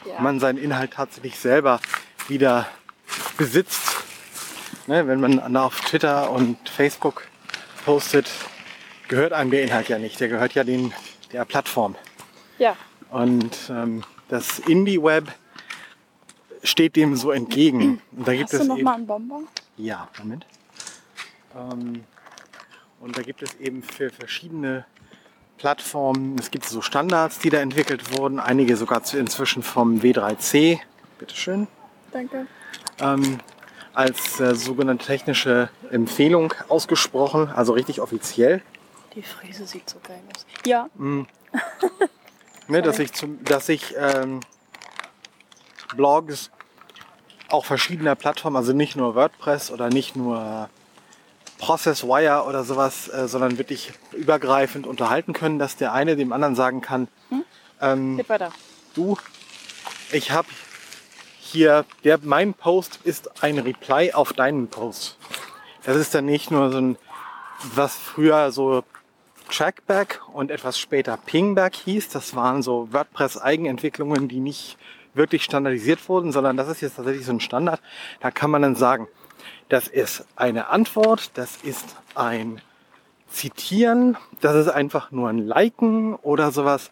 Ja. 0.05 0.21
man 0.21 0.41
seinen 0.41 0.59
Inhalt 0.59 0.93
tatsächlich 0.93 1.39
selber 1.39 1.81
wieder 2.29 2.69
besitzt. 3.37 4.05
Ne, 4.87 5.07
wenn 5.07 5.21
man 5.21 5.57
auf 5.57 5.81
Twitter 5.83 6.31
und 6.31 6.69
Facebook 6.69 7.27
postet, 7.85 8.29
gehört 9.09 9.33
einem 9.33 9.51
der 9.51 9.63
Inhalt 9.63 9.89
ja 9.89 9.99
nicht. 9.99 10.19
Der 10.21 10.29
gehört 10.29 10.55
ja 10.55 10.65
den, 10.65 10.93
der 11.33 11.45
Plattform. 11.45 11.95
Ja. 12.59 12.77
Und 13.11 13.57
ähm, 13.71 14.03
das 14.29 14.59
Indie-Web 14.59 15.33
steht 16.65 16.97
dem 16.97 17.17
so 17.17 17.31
entgegen. 17.31 18.01
Und 18.13 18.27
da 18.27 18.33
gibt 18.33 18.45
Hast 18.45 18.55
es 18.55 18.61
du 18.61 18.67
noch 18.67 18.77
eben, 18.77 18.85
mal 18.85 18.95
einen 18.95 19.07
Bonbon? 19.07 19.49
ja, 19.77 20.09
Moment. 20.19 20.47
Ähm, 21.55 22.05
und 23.01 23.17
da 23.17 23.23
gibt 23.23 23.43
es 23.43 23.55
eben 23.57 23.83
für 23.83 24.11
verschiedene 24.11 24.85
Plattformen, 25.63 26.37
es 26.41 26.51
gibt 26.51 26.65
so 26.65 26.83
Standards, 26.83 27.39
die 27.39 27.49
da 27.49 27.59
entwickelt 27.59 28.19
wurden, 28.19 28.41
einige 28.41 28.77
sogar 28.77 29.01
inzwischen 29.15 29.63
vom 29.63 30.01
W3C, 30.01 30.81
bitteschön, 31.21 31.69
Danke. 32.11 32.49
ähm, 32.99 33.39
als 33.95 34.41
äh, 34.41 34.57
sogenannte 34.57 35.07
technische 35.07 35.71
Empfehlung 35.93 36.53
ausgesprochen, 36.67 37.49
also 37.49 37.75
richtig 37.75 38.01
offiziell. 38.01 38.61
Die 39.15 39.23
Frise 39.23 39.65
sieht 39.65 39.89
so 39.89 39.99
geil 40.03 40.19
aus. 40.35 40.45
Ja, 40.67 40.89
Ne, 42.67 42.83
dass 42.83 42.99
ich, 42.99 43.13
zum, 43.13 43.45
dass 43.45 43.69
ich 43.69 43.95
ähm, 43.97 44.41
Blogs 45.95 46.51
auch 47.51 47.65
verschiedener 47.67 48.17
Plattformen, 48.17 48.57
also 48.57 48.73
nicht 48.73 48.97
nur 48.97 49.15
WordPress 49.15 49.71
oder 49.71 49.91
nicht 49.91 50.17
nur 50.17 50.69
Processwire 51.63 52.45
oder 52.49 52.65
sowas, 52.65 53.07
äh, 53.07 53.29
sondern 53.29 53.57
wirklich 53.57 53.93
übergreifend 54.11 54.85
unterhalten 54.85 55.33
können, 55.33 55.61
dass 55.61 55.77
der 55.77 55.93
eine 55.93 56.17
dem 56.17 56.33
anderen 56.33 56.57
sagen 56.57 56.81
kann, 56.81 57.07
ähm, 57.81 58.17
geht 58.17 58.29
weiter. 58.29 58.51
du, 58.95 59.17
ich 60.11 60.33
habe 60.33 60.49
hier, 61.39 61.85
der, 62.03 62.19
mein 62.21 62.53
Post 62.53 62.99
ist 63.05 63.45
ein 63.45 63.59
Reply 63.59 64.13
auf 64.13 64.33
deinen 64.33 64.67
Post. 64.67 65.19
Das 65.85 65.97
ist 65.97 66.17
dann 66.17 66.25
nicht 66.25 66.51
nur 66.51 66.73
so 66.73 66.79
ein, 66.79 66.99
was 67.63 67.95
früher 67.95 68.51
so 68.51 68.83
Trackback 69.49 70.21
und 70.33 70.51
etwas 70.51 70.81
später 70.81 71.17
Pingback 71.17 71.77
hieß. 71.77 72.09
Das 72.09 72.35
waren 72.35 72.65
so 72.65 72.89
WordPress-Eigenentwicklungen, 72.93 74.27
die 74.27 74.41
nicht 74.41 74.79
wirklich 75.15 75.45
standardisiert 75.45 76.09
wurden, 76.09 76.33
sondern 76.33 76.57
das 76.57 76.67
ist 76.67 76.81
jetzt 76.81 76.97
tatsächlich 76.97 77.25
so 77.25 77.33
ein 77.33 77.41
Standard. 77.41 77.81
Da 78.19 78.33
kann 78.33 78.51
man 78.51 78.63
dann 78.63 78.75
sagen, 78.75 79.07
das 79.73 79.89
ist 79.89 80.27
eine 80.37 80.69
Antwort, 80.69 81.31
das 81.33 81.57
ist 81.63 81.97
ein 82.15 82.61
Zitieren, 83.31 84.19
das 84.43 84.55
ist 84.55 84.69
einfach 84.69 85.11
nur 85.13 85.31
ein 85.31 85.39
Liken 85.39 86.15
oder 86.17 86.53
sowas. 86.53 86.91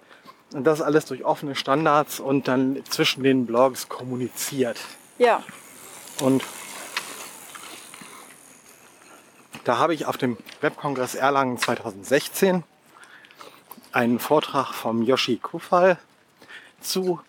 Und 0.54 0.64
das 0.64 0.80
alles 0.80 1.04
durch 1.04 1.22
offene 1.22 1.54
Standards 1.54 2.20
und 2.20 2.48
dann 2.48 2.82
zwischen 2.88 3.22
den 3.22 3.44
Blogs 3.44 3.90
kommuniziert. 3.90 4.78
Ja, 5.18 5.42
Und 6.22 6.42
da 9.64 9.76
habe 9.76 9.92
ich 9.92 10.06
auf 10.06 10.16
dem 10.16 10.38
Webkongress 10.62 11.14
Erlangen 11.14 11.58
2016 11.58 12.64
einen 13.92 14.18
Vortrag 14.18 14.72
vom 14.72 15.02
Yoshi 15.02 15.36
Kufal 15.36 15.98
zu 16.80 17.20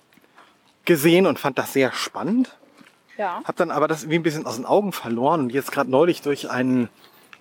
gesehen 0.86 1.25
und 1.25 1.39
fand 1.39 1.58
das 1.58 1.74
sehr 1.74 1.91
spannend. 1.91 2.55
Ja. 3.18 3.41
Habe 3.44 3.53
dann 3.58 3.72
aber 3.72 3.88
das 3.88 4.03
irgendwie 4.03 4.20
ein 4.20 4.24
bisschen 4.24 4.46
aus 4.46 4.56
den 4.56 4.65
Augen 4.65 4.91
verloren 4.91 5.41
und 5.41 5.50
jetzt 5.51 5.72
gerade 5.72 5.89
neulich 5.89 6.22
durch 6.22 6.50
einen 6.50 6.89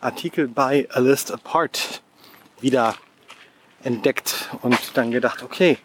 Artikel 0.00 0.48
bei 0.48 0.88
A 0.90 1.00
List 1.00 1.32
Apart 1.32 2.02
wieder 2.60 2.94
entdeckt 3.82 4.50
und 4.62 4.76
dann 4.94 5.10
gedacht, 5.10 5.42
okay, 5.42 5.78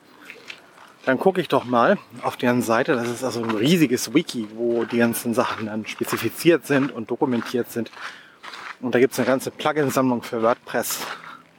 dann 1.06 1.20
gucke 1.20 1.40
ich 1.40 1.48
doch 1.48 1.66
mal 1.66 1.98
auf 2.24 2.36
deren 2.36 2.62
Seite. 2.62 2.96
Das 2.96 3.08
ist 3.08 3.24
also 3.24 3.44
ein 3.44 3.52
riesiges 3.52 4.14
Wiki, 4.14 4.48
wo 4.56 4.86
die 4.86 4.98
ganzen 4.98 5.34
Sachen 5.34 5.68
dann 5.68 5.86
spezifiziert 5.86 6.66
sind 6.66 6.92
und 6.92 7.12
dokumentiert 7.12 7.72
sind. 7.72 7.92
Und 8.82 8.96
da 8.96 9.00
gibt 9.00 9.14
es 9.14 9.20
eine 9.20 9.28
ganze 9.28 9.52
Plugin-Sammlung 9.52 10.24
für 10.24 10.42
WordPress. 10.42 11.00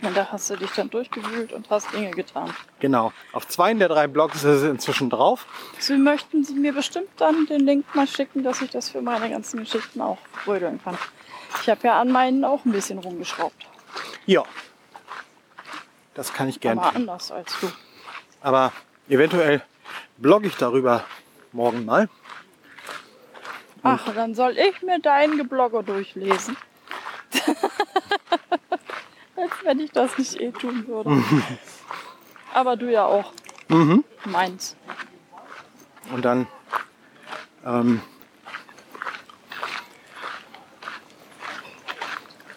Und 0.02 0.16
da 0.16 0.28
hast 0.30 0.50
du 0.50 0.56
dich 0.56 0.70
dann 0.72 0.90
durchgewühlt 0.90 1.52
und 1.52 1.70
hast 1.70 1.92
Dinge 1.92 2.10
getan. 2.10 2.52
Genau. 2.80 3.12
Auf 3.32 3.48
zwei 3.48 3.72
der 3.74 3.88
drei 3.88 4.06
Blogs 4.06 4.36
ist 4.36 4.44
es 4.44 4.62
inzwischen 4.62 5.08
drauf. 5.08 5.46
Sie 5.78 5.96
möchten 5.96 6.44
Sie 6.44 6.54
mir 6.54 6.72
bestimmt 6.72 7.08
dann 7.16 7.46
den 7.46 7.60
Link 7.60 7.94
mal 7.94 8.06
schicken, 8.06 8.42
dass 8.42 8.60
ich 8.60 8.70
das 8.70 8.90
für 8.90 9.00
meine 9.00 9.30
ganzen 9.30 9.60
Geschichten 9.60 10.00
auch 10.00 10.18
rödeln 10.46 10.80
kann. 10.82 10.98
Ich 11.62 11.70
habe 11.70 11.80
ja 11.86 12.00
an 12.00 12.12
meinen 12.12 12.44
auch 12.44 12.64
ein 12.64 12.72
bisschen 12.72 12.98
rumgeschraubt. 12.98 13.66
Ja. 14.26 14.44
Das 16.14 16.32
kann 16.32 16.48
ich 16.48 16.60
gerne. 16.60 16.82
Aber 16.82 16.94
anders 16.94 17.32
als 17.32 17.58
du. 17.60 17.70
Aber 18.42 18.72
eventuell 19.08 19.62
blogge 20.18 20.48
ich 20.48 20.56
darüber 20.56 21.04
morgen 21.52 21.84
mal. 21.84 22.08
Ach, 23.82 24.12
dann 24.14 24.34
soll 24.34 24.56
ich 24.58 24.82
mir 24.82 25.00
deinen 25.00 25.38
Geblogger 25.38 25.82
durchlesen. 25.82 26.56
Als 29.36 29.52
wenn 29.64 29.80
ich 29.80 29.92
das 29.92 30.16
nicht 30.18 30.40
eh 30.40 30.50
tun 30.50 30.86
würde. 30.86 31.10
Aber 32.54 32.76
du 32.76 32.90
ja 32.90 33.04
auch. 33.04 33.32
Mhm. 33.68 34.04
Meins. 34.24 34.76
Und 36.12 36.24
dann 36.24 36.46
ähm, 37.64 38.00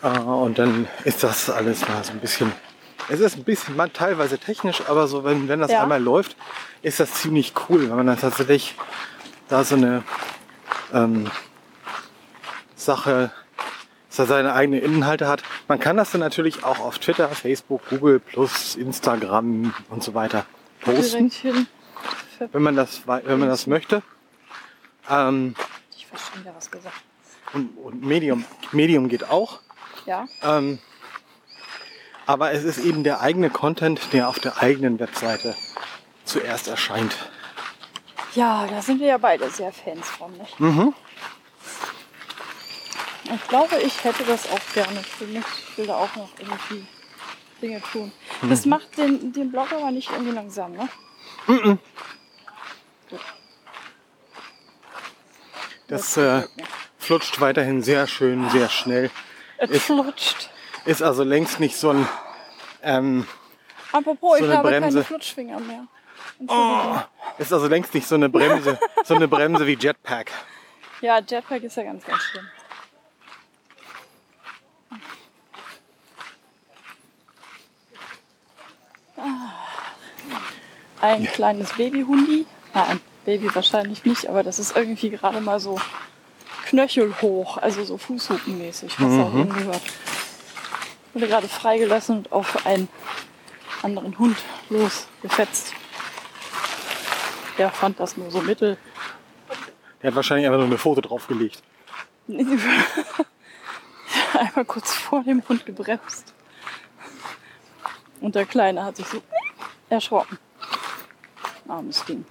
äh, 0.04 0.08
und 0.08 0.58
dann 0.60 0.88
ist 1.04 1.24
das 1.24 1.50
alles 1.50 1.88
mal 1.88 2.04
so 2.04 2.12
ein 2.12 2.20
bisschen. 2.20 2.52
Es 3.10 3.20
ist 3.20 3.38
ein 3.38 3.44
bisschen 3.44 3.76
man, 3.76 3.92
teilweise 3.92 4.38
technisch, 4.38 4.84
aber 4.88 5.08
so 5.08 5.24
wenn, 5.24 5.48
wenn 5.48 5.60
das 5.60 5.72
Ja. 5.72 5.82
einmal 5.82 6.02
läuft, 6.02 6.38
ist 6.84 7.00
das 7.00 7.12
ziemlich 7.14 7.54
cool, 7.68 7.90
wenn 7.90 7.96
man 7.96 8.06
dann 8.06 8.20
tatsächlich 8.20 8.76
da 9.48 9.64
so 9.64 9.76
eine 9.76 10.04
ähm, 10.94 11.30
Sache, 12.76 13.32
dass 14.10 14.20
er 14.20 14.25
seine 14.25 14.54
eigenen 14.54 14.82
Inhalte 14.82 15.28
hat. 15.28 15.44
Man 15.68 15.80
kann 15.80 15.98
das 15.98 16.12
dann 16.12 16.22
natürlich 16.22 16.63
auch 16.63 16.80
auf 16.80 17.00
Twitter, 17.00 17.30
Facebook, 17.30 17.88
Google 17.89 18.20
plus 18.20 18.75
Instagram 18.75 19.74
und 19.89 20.04
so 20.04 20.13
weiter 20.13 20.46
posten 20.82 21.32
wenn 22.51 22.62
man 22.62 22.75
das, 22.75 23.01
wenn 23.06 23.39
man 23.39 23.50
das 23.50 23.68
möchte. 23.68 24.01
Ähm, 25.10 25.56
Ich 25.98 26.08
verstehe 26.08 26.44
ja 26.46 26.54
was 26.56 26.72
gesagt. 26.72 26.96
und, 27.54 27.78
und 27.78 28.04
Medium, 28.04 28.46
Medium 28.72 29.10
geht 29.10 29.30
auch. 29.30 29.60
Ja. 30.06 30.25
Ähm, 30.42 30.80
aber 32.25 32.51
es 32.51 32.63
ist 32.63 32.78
eben 32.78 33.04
der 33.04 33.22
eigene 33.22 33.50
Content, 33.50 34.13
der 34.13 34.30
auf 34.30 34.39
der 34.39 34.60
eigenen 34.62 35.00
Webseite 35.00 35.56
zuerst 36.25 36.68
erscheint. 36.68 37.16
Ja, 38.36 38.68
da 38.68 38.82
sind 38.82 39.00
wir 39.00 39.08
ja 39.08 39.18
beide 39.18 39.50
sehr 39.50 39.74
Fans 39.74 40.08
von. 40.08 40.32
Nicht? 40.38 40.60
Mhm. 40.60 40.94
Ich 43.34 43.48
glaube, 43.48 43.78
ich 43.80 44.04
hätte 44.04 44.24
das 44.24 44.50
auch 44.52 44.74
gerne 44.74 45.02
für 45.04 45.26
mich. 45.26 45.44
Ich 45.72 45.78
will 45.78 45.88
da 45.88 45.96
auch 45.98 46.16
noch 46.16 46.30
irgendwie 46.40 46.86
Dinge 47.62 47.82
tun. 47.92 48.12
Das 48.50 48.66
macht 48.66 48.98
den, 48.98 49.32
den 49.34 49.52
Blog 49.52 49.72
aber 49.72 49.92
nicht 49.92 50.10
irgendwie 50.12 50.32
langsam, 50.32 50.74
ne? 50.74 50.90
Das 55.88 56.18
äh, 56.18 56.44
flutscht 56.98 57.40
weiterhin 57.42 57.82
sehr 57.82 58.08
schön, 58.08 58.50
sehr 58.50 58.70
schnell. 58.70 59.10
Es 59.58 59.72
Ist- 59.72 59.86
flutscht. 59.86 60.50
Ist 60.86 61.04
also 61.04 61.24
längst 61.24 61.60
nicht 61.60 61.76
so 61.76 61.90
ein 61.90 62.08
ähm, 62.82 63.28
Apropos, 63.92 64.40
so 64.40 64.46
ich 64.46 64.52
habe 64.52 64.70
Bremse. 64.70 64.90
keine 64.90 65.04
Flutschfinger 65.04 65.60
mehr. 65.60 65.86
Entschuldigung. 66.39 67.04
ist 67.38 67.52
also 67.54 67.68
längst 67.68 67.94
nicht 67.94 68.08
so 68.08 68.15
eine 68.15 68.30
Bremse, 68.30 68.80
so 69.04 69.13
eine 69.15 69.28
Bremse 69.28 69.68
wie 69.68 69.78
Jetpack. 69.78 70.32
Ja, 71.02 71.20
Jetpack 71.20 71.63
ist 71.63 71.76
ja 71.76 71.84
ganz, 71.84 72.06
ganz 72.06 72.22
schlimm. 72.24 72.46
Ah. 79.19 79.53
Ein 81.01 81.25
kleines 81.25 81.73
Babyhundi. 81.73 82.45
Na, 82.73 82.88
ein 82.88 82.99
Baby 83.25 83.53
wahrscheinlich 83.53 84.05
nicht, 84.05 84.27
aber 84.27 84.43
das 84.43 84.60
ist 84.60 84.75
irgendwie 84.75 85.10
gerade 85.10 85.41
mal 85.41 85.60
so 85.60 85.79
knöchelhoch, 86.67 87.58
also 87.58 87.84
so 87.84 87.97
fußhupenmäßig, 87.97 88.99
was 88.99 89.19
auch 89.19 89.32
hingehört. 89.32 89.82
Wurde 91.13 91.27
gerade 91.27 91.47
freigelassen 91.47 92.17
und 92.17 92.32
auf 92.32 92.65
einen 92.65 92.88
anderen 93.82 94.17
Hund 94.19 94.38
losgefetzt. 94.69 95.73
Der 97.58 97.71
fand 97.71 97.99
das 97.99 98.17
nur 98.17 98.32
so 98.32 98.41
mittel. 98.41 98.77
Der 100.01 100.12
hat 100.12 100.15
wahrscheinlich 100.15 100.45
einfach 100.45 100.60
nur 100.60 100.67
eine 100.67 100.77
Foto 100.77 101.01
draufgelegt. 101.01 101.62
Einmal 104.34 104.65
kurz 104.65 104.93
vor 104.93 105.23
dem 105.23 105.41
Hund 105.49 105.65
gebremst. 105.65 106.34
Und 108.21 108.36
der 108.36 108.45
Kleine 108.45 108.84
hat 108.84 108.97
sich 108.97 109.08
so 109.08 109.21
erschrocken. 109.89 110.38
Armes 111.67 112.03
Ding. 112.05 112.25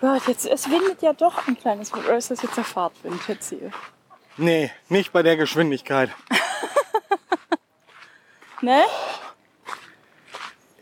Gott, 0.00 0.28
jetzt, 0.28 0.46
es 0.46 0.70
windet 0.70 1.02
ja 1.02 1.12
doch 1.12 1.48
ein 1.48 1.58
kleines 1.58 1.92
Oder 1.92 2.16
ist 2.16 2.30
das 2.30 2.42
jetzt 2.42 2.56
der 2.56 2.64
Fahrtwind 2.64 3.20
jetzt 3.26 3.48
hier? 3.48 3.72
Nee, 4.36 4.70
nicht 4.88 5.12
bei 5.12 5.22
der 5.22 5.36
Geschwindigkeit. 5.36 6.10
Ne? 8.60 8.82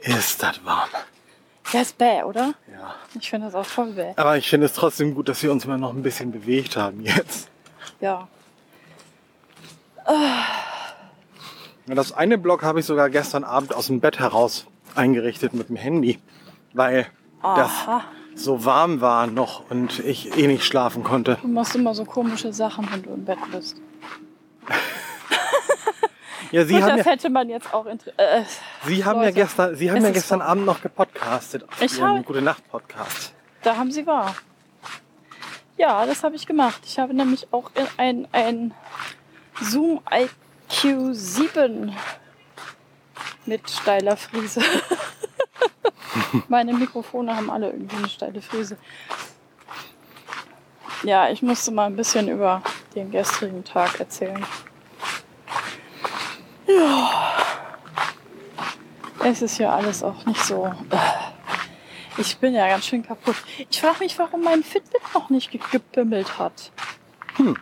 Ist 0.01 0.43
das 0.43 0.65
warm. 0.65 0.89
Der 1.73 1.83
ist 1.83 1.99
bäh, 1.99 2.23
oder? 2.23 2.55
Ja. 2.73 2.95
Ich 3.21 3.29
finde 3.29 3.49
das 3.49 3.55
auch 3.55 3.67
voll 3.67 3.93
bäh. 3.93 4.15
Aber 4.17 4.39
ich 4.39 4.49
finde 4.49 4.67
es 4.67 4.73
trotzdem 4.73 5.15
gut, 5.15 5.29
dass 5.29 5.43
wir 5.43 5.53
uns 5.53 5.67
mal 5.67 5.77
noch 5.77 5.93
ein 5.93 6.03
bisschen 6.03 6.33
bewegt 6.33 6.77
haben 6.77 7.03
jetzt. 7.03 7.51
Ja. 8.01 8.29
Ja, 10.07 10.47
das 11.87 12.13
eine 12.13 12.37
Blog 12.37 12.65
habe 12.65 12.81
ich 12.81 12.87
sogar 12.87 13.11
gestern 13.11 13.45
Abend 13.45 13.73
aus 13.73 13.87
dem 13.87 14.01
Bett 14.01 14.19
heraus 14.19 14.67
eingerichtet 14.97 15.55
mit 15.55 15.69
dem 15.69 15.77
Handy, 15.77 16.19
weil 16.73 17.07
Aha. 17.43 17.57
das 17.57 17.71
so 18.35 18.65
warm 18.65 19.01
war 19.01 19.29
noch 19.29 19.71
und 19.71 20.01
ich 20.01 20.37
eh 20.37 20.49
nicht 20.49 20.65
schlafen 20.65 21.05
konnte. 21.05 21.39
Du 21.41 21.49
machst 21.49 21.77
immer 21.77 21.95
so 21.95 22.05
komische 22.05 22.53
Sachen, 22.53 22.91
wenn 22.91 23.03
du 23.03 23.11
im 23.11 23.25
Bett 23.25 23.39
bist. 23.53 23.81
ja, 26.51 26.65
Sie 26.65 26.75
Gut, 26.75 26.83
haben 26.83 26.97
das 26.97 27.07
ja, 27.07 27.13
hätte 27.13 27.31
man 27.31 27.49
jetzt 27.49 27.73
auch. 27.73 27.87
Äh, 27.87 27.97
äh, 28.17 28.43
Sie 28.85 29.05
haben 29.05 29.21
Leute, 29.21 29.39
ja 29.39 29.45
gestern, 29.45 29.77
Sie 29.77 29.91
haben 29.91 30.03
ja 30.03 30.11
gestern 30.11 30.43
Abend 30.43 30.67
noch 30.67 30.83
gepodcastet. 30.83 31.65
Ich 31.81 32.03
habe 32.03 32.23
gute 32.23 32.43
Nacht 32.43 32.69
Podcast. 32.69 33.33
Da 33.63 33.77
haben 33.77 33.93
Sie 33.93 34.07
wahr. 34.07 34.35
Ja, 35.79 36.05
das 36.05 36.25
habe 36.25 36.35
ich 36.35 36.47
gemacht. 36.47 36.81
Ich 36.85 36.99
habe 36.99 37.15
nämlich 37.15 37.47
auch 37.53 37.71
ein, 37.97 38.27
ein 38.33 38.75
Zoom-Icon 39.61 40.46
Q7 40.71 41.93
mit 43.47 43.71
steiler 43.71 44.17
Frise. 44.17 44.61
Meine 46.49 46.73
Mikrofone 46.73 47.37
haben 47.37 47.51
alle 47.51 47.71
irgendwie 47.71 47.97
eine 47.97 48.09
steile 48.09 48.43
Frise. 48.43 48.77
Ja, 51.03 51.29
ich 51.29 51.43
musste 51.43 51.71
mal 51.71 51.87
ein 51.87 51.97
bisschen 51.97 52.29
über 52.29 52.63
den 52.95 53.11
gestrigen 53.11 53.65
Tag 53.65 54.01
erzählen. 54.01 54.45
Ja. 56.67 57.11
Es 59.25 59.43
ist 59.43 59.59
ja 59.59 59.75
alles 59.75 60.03
auch 60.03 60.25
nicht 60.25 60.45
so. 60.45 60.67
Äh, 60.67 62.21
ich 62.21 62.39
bin 62.39 62.55
ja 62.55 62.69
ganz 62.69 62.87
schön 62.87 63.05
kaputt. 63.05 63.37
Ich 63.69 63.81
frage 63.81 63.99
mich, 64.01 64.19
warum 64.19 64.43
mein 64.43 64.63
Fitbit 64.63 65.03
noch 65.15 65.31
nicht 65.31 65.51
gebimmelt 65.71 66.39
hat. 66.39 66.73
Hm. 67.37 67.57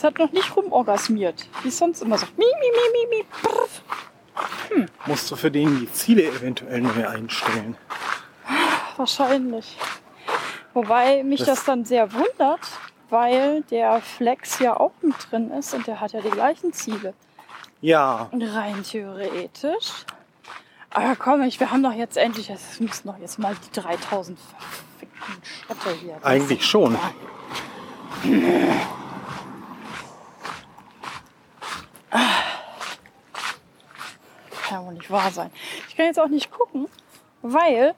Es 0.00 0.04
hat 0.04 0.18
noch 0.18 0.32
nicht 0.32 0.56
rumorgasmiert. 0.56 1.46
Wie 1.62 1.68
es 1.68 1.76
sonst 1.76 2.00
immer 2.00 2.16
so. 2.16 2.24
Mi, 2.38 2.46
mi, 2.46 2.70
mi, 2.72 3.06
mi, 3.10 3.16
mi. 3.18 3.24
Brrf. 3.42 3.82
Musst 5.04 5.30
du 5.30 5.36
für 5.36 5.50
den 5.50 5.78
die 5.80 5.92
Ziele 5.92 6.22
eventuell 6.26 6.80
neu 6.80 7.06
einstellen. 7.06 7.76
Wahrscheinlich. 8.96 9.76
Wobei 10.72 11.22
mich 11.22 11.40
Das- 11.40 11.48
das, 11.48 11.64
dann 11.66 11.84
sehr 11.84 12.10
wundert, 12.14 12.60
weil 13.10 13.60
der 13.70 14.00
Flex 14.00 14.58
ja 14.60 14.74
auch 14.80 14.92
mit 15.02 15.16
drin 15.30 15.50
ist 15.50 15.74
und 15.74 15.86
der 15.86 16.00
hat 16.00 16.12
ja 16.12 16.22
die 16.22 16.30
gleichen 16.30 16.72
Ziele. 16.72 17.12
Ja, 17.82 18.28
Und 18.30 18.42
rein 18.42 18.82
theoretisch. 18.82 20.06
Aber 20.88 21.14
komm, 21.14 21.42
ich, 21.42 21.60
wir 21.60 21.70
haben 21.70 21.82
doch 21.82 21.92
jetzt 21.92 22.16
endlich, 22.16 22.48
es 22.48 22.80
müssen 22.80 23.06
doch 23.06 23.18
jetzt 23.18 23.38
mal 23.38 23.54
die 23.54 23.78
3000 23.78 24.38
verfickten 24.38 25.34
Schritte 25.44 25.90
hier. 26.00 26.16
eigentlich 26.22 26.64
schon. 26.64 26.96
Kann 28.22 28.99
wohl 34.90 34.94
nicht 34.96 35.10
wahr 35.10 35.30
sein. 35.30 35.50
Ich 35.88 35.96
kann 35.96 36.06
jetzt 36.06 36.20
auch 36.20 36.28
nicht 36.28 36.50
gucken, 36.50 36.86
weil 37.42 37.94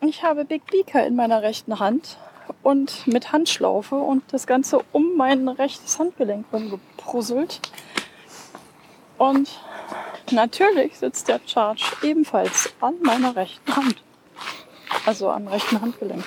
ich 0.00 0.22
habe 0.22 0.44
Big 0.44 0.66
Beaker 0.66 1.06
in 1.06 1.16
meiner 1.16 1.42
rechten 1.42 1.78
Hand 1.78 2.18
und 2.62 3.06
mit 3.06 3.32
Handschlaufe 3.32 3.96
und 3.96 4.22
das 4.32 4.46
Ganze 4.46 4.80
um 4.92 5.16
mein 5.16 5.48
rechtes 5.48 5.98
Handgelenk 5.98 6.46
rumgeprusselt. 6.52 7.60
Und 9.18 9.48
natürlich 10.30 10.98
sitzt 10.98 11.28
der 11.28 11.40
Charge 11.46 11.84
ebenfalls 12.02 12.72
an 12.80 12.94
meiner 13.02 13.34
rechten 13.34 13.74
Hand. 13.74 14.02
Also 15.06 15.30
am 15.30 15.48
rechten 15.48 15.80
Handgelenk. 15.80 16.24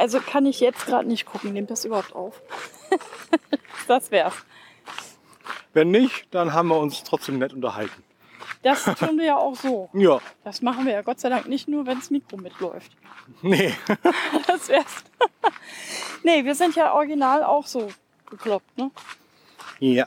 Also 0.00 0.18
kann 0.20 0.46
ich 0.46 0.60
jetzt 0.60 0.86
gerade 0.86 1.06
nicht 1.06 1.26
gucken. 1.26 1.52
Nehmt 1.52 1.70
das 1.70 1.84
überhaupt 1.84 2.14
auf? 2.14 2.40
das 3.86 4.10
wär's. 4.10 4.34
Wenn 5.74 5.90
nicht, 5.90 6.26
dann 6.34 6.54
haben 6.54 6.68
wir 6.68 6.78
uns 6.78 7.04
trotzdem 7.04 7.38
nett 7.38 7.52
unterhalten. 7.52 8.02
Das 8.62 8.84
tun 8.84 9.18
wir 9.18 9.26
ja 9.26 9.36
auch 9.36 9.54
so. 9.54 9.90
Ja, 9.94 10.20
Das 10.42 10.62
machen 10.62 10.86
wir 10.86 10.94
ja 10.94 11.02
Gott 11.02 11.20
sei 11.20 11.28
Dank 11.28 11.48
nicht 11.48 11.68
nur, 11.68 11.84
wenn 11.86 11.98
das 11.98 12.10
Mikro 12.10 12.38
mitläuft. 12.38 12.90
nee. 13.42 13.74
Das 14.46 14.68
wär's. 14.68 15.04
nee, 16.22 16.44
wir 16.46 16.54
sind 16.54 16.76
ja 16.76 16.94
original 16.94 17.44
auch 17.44 17.66
so 17.66 17.90
bekloppt, 18.30 18.78
ne? 18.78 18.90
Ja. 19.80 20.06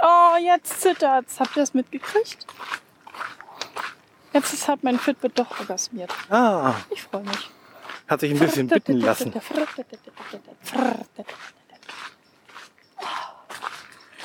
Oh, 0.00 0.36
jetzt 0.40 0.80
zittert's. 0.80 1.38
Habt 1.40 1.56
ihr 1.56 1.62
das 1.62 1.74
mitgekriegt? 1.74 2.46
Jetzt 4.32 4.54
ist, 4.54 4.66
hat 4.66 4.82
mein 4.82 4.98
Fitbit 4.98 5.38
doch 5.38 5.60
orgasmiert. 5.60 6.10
Ah, 6.30 6.74
Ich 6.90 7.02
freue 7.02 7.22
mich. 7.24 7.50
Hat 8.08 8.20
sich 8.20 8.32
ein 8.32 8.38
bisschen 8.38 8.66
bitten 8.66 9.00
lassen. 9.00 9.32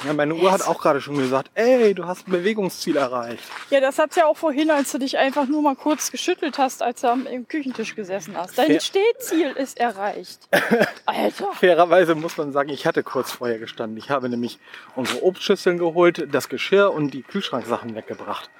Ja, 0.06 0.14
meine 0.14 0.36
Uhr 0.36 0.52
hat 0.52 0.68
auch 0.68 0.82
gerade 0.82 1.00
schon 1.00 1.18
gesagt, 1.18 1.50
ey, 1.54 1.94
du 1.94 2.06
hast 2.06 2.28
ein 2.28 2.32
Bewegungsziel 2.32 2.98
erreicht. 2.98 3.44
Ja, 3.70 3.80
das 3.80 3.98
hat's 4.00 4.18
ja 4.18 4.26
auch 4.26 4.36
vorhin, 4.36 4.70
als 4.70 4.92
du 4.92 4.98
dich 4.98 5.18
einfach 5.18 5.48
nur 5.48 5.62
mal 5.62 5.76
kurz 5.76 6.12
geschüttelt 6.12 6.58
hast, 6.58 6.82
als 6.82 7.02
du 7.02 7.08
am 7.10 7.26
im 7.26 7.48
Küchentisch 7.48 7.96
gesessen 7.96 8.36
hast. 8.36 8.58
Dein 8.58 8.68
Fair. 8.68 8.82
Stehziel 8.82 9.52
ist 9.52 9.80
erreicht. 9.80 10.40
Alter. 11.06 11.54
Fairerweise 11.54 12.16
muss 12.16 12.36
man 12.38 12.52
sagen, 12.52 12.70
ich 12.70 12.86
hatte 12.86 13.02
kurz 13.04 13.32
vorher 13.32 13.60
gestanden. 13.60 13.98
Ich 13.98 14.10
habe 14.10 14.28
nämlich 14.28 14.60
unsere 14.96 15.24
Obstschüsseln 15.24 15.78
geholt, 15.78 16.28
das 16.34 16.50
Geschirr 16.50 16.92
und 16.92 17.14
die 17.14 17.24
Kühlschranksachen 17.24 17.96
weggebracht. 17.96 18.50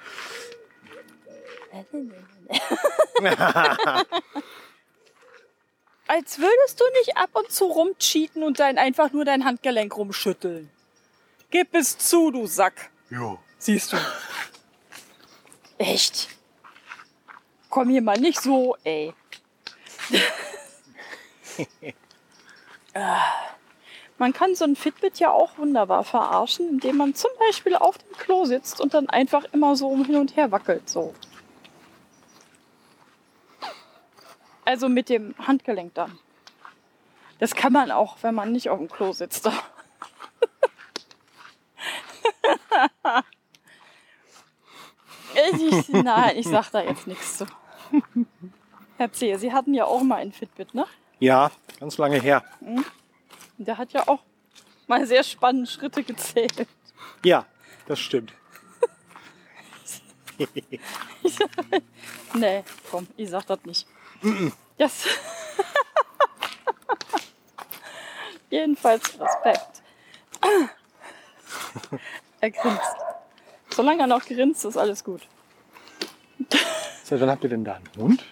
Als 6.06 6.38
würdest 6.38 6.80
du 6.80 6.84
nicht 6.98 7.16
ab 7.16 7.30
und 7.32 7.50
zu 7.50 7.64
rumcheaten 7.64 8.42
und 8.42 8.60
dann 8.60 8.76
einfach 8.78 9.12
nur 9.12 9.24
dein 9.24 9.44
Handgelenk 9.44 9.96
rumschütteln. 9.96 10.70
Gib 11.50 11.74
es 11.74 11.96
zu, 11.96 12.30
du 12.30 12.46
Sack. 12.46 12.90
Jo. 13.10 13.38
Siehst 13.58 13.92
du. 13.92 13.96
Echt? 15.78 16.28
Komm 17.70 17.88
hier 17.88 18.02
mal 18.02 18.18
nicht 18.18 18.40
so, 18.40 18.76
ey. 18.84 19.14
Ah. 22.96 23.32
man 24.18 24.32
kann 24.32 24.54
so 24.54 24.64
ein 24.64 24.76
Fitbit 24.76 25.18
ja 25.18 25.32
auch 25.32 25.58
wunderbar 25.58 26.04
verarschen, 26.04 26.68
indem 26.68 26.96
man 26.96 27.14
zum 27.16 27.30
Beispiel 27.40 27.74
auf 27.74 27.98
dem 27.98 28.12
Klo 28.16 28.44
sitzt 28.44 28.80
und 28.80 28.94
dann 28.94 29.08
einfach 29.08 29.44
immer 29.52 29.74
so 29.74 29.96
hin 30.04 30.14
und 30.14 30.36
her 30.36 30.52
wackelt. 30.52 30.88
So. 30.88 31.12
Also 34.64 34.88
mit 34.88 35.08
dem 35.08 35.34
Handgelenk 35.38 35.94
dann. 35.94 36.18
Das 37.38 37.54
kann 37.54 37.72
man 37.72 37.90
auch, 37.90 38.16
wenn 38.22 38.34
man 38.34 38.52
nicht 38.52 38.70
auf 38.70 38.78
dem 38.78 38.88
Klo 38.88 39.12
sitzt. 39.12 39.48
Ich, 45.36 45.88
nein, 45.88 46.36
ich 46.36 46.46
sag 46.46 46.70
da 46.70 46.80
jetzt 46.80 47.08
nichts 47.08 47.38
zu. 47.38 47.46
Herr 48.96 49.12
Zehe, 49.12 49.36
Sie 49.38 49.52
hatten 49.52 49.74
ja 49.74 49.84
auch 49.84 50.02
mal 50.02 50.16
ein 50.16 50.32
Fitbit, 50.32 50.74
ne? 50.74 50.86
Ja, 51.18 51.50
ganz 51.80 51.98
lange 51.98 52.20
her. 52.20 52.44
Und 52.60 52.86
der 53.58 53.78
hat 53.78 53.92
ja 53.92 54.06
auch 54.06 54.22
mal 54.86 55.06
sehr 55.06 55.24
spannende 55.24 55.68
Schritte 55.68 56.02
gezählt. 56.04 56.66
Ja, 57.24 57.46
das 57.86 57.98
stimmt. 57.98 58.32
Nee, 62.36 62.64
komm, 62.90 63.06
ich 63.16 63.30
sag 63.30 63.46
das 63.46 63.64
nicht. 63.64 63.86
Das. 64.78 65.04
Jedenfalls 68.50 69.18
Respekt. 69.20 69.82
Er 72.40 72.50
grinst. 72.50 72.80
Solange 73.70 74.02
er 74.02 74.06
noch 74.06 74.24
grinst, 74.24 74.64
ist 74.64 74.76
alles 74.76 75.02
gut. 75.04 75.22
Seit 77.04 77.20
wann 77.20 77.30
habt 77.30 77.44
ihr 77.44 77.50
denn 77.50 77.64
da 77.64 77.74
einen 77.74 77.90
Hund? 77.96 78.24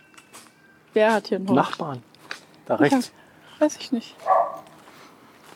Wer 0.92 1.12
hat 1.12 1.28
hier 1.28 1.38
einen 1.38 1.48
Hund? 1.48 1.56
Nachbarn. 1.56 2.02
Da 2.66 2.76
rechts. 2.76 3.12
Weiß 3.58 3.76
ich 3.76 3.92
nicht. 3.92 4.14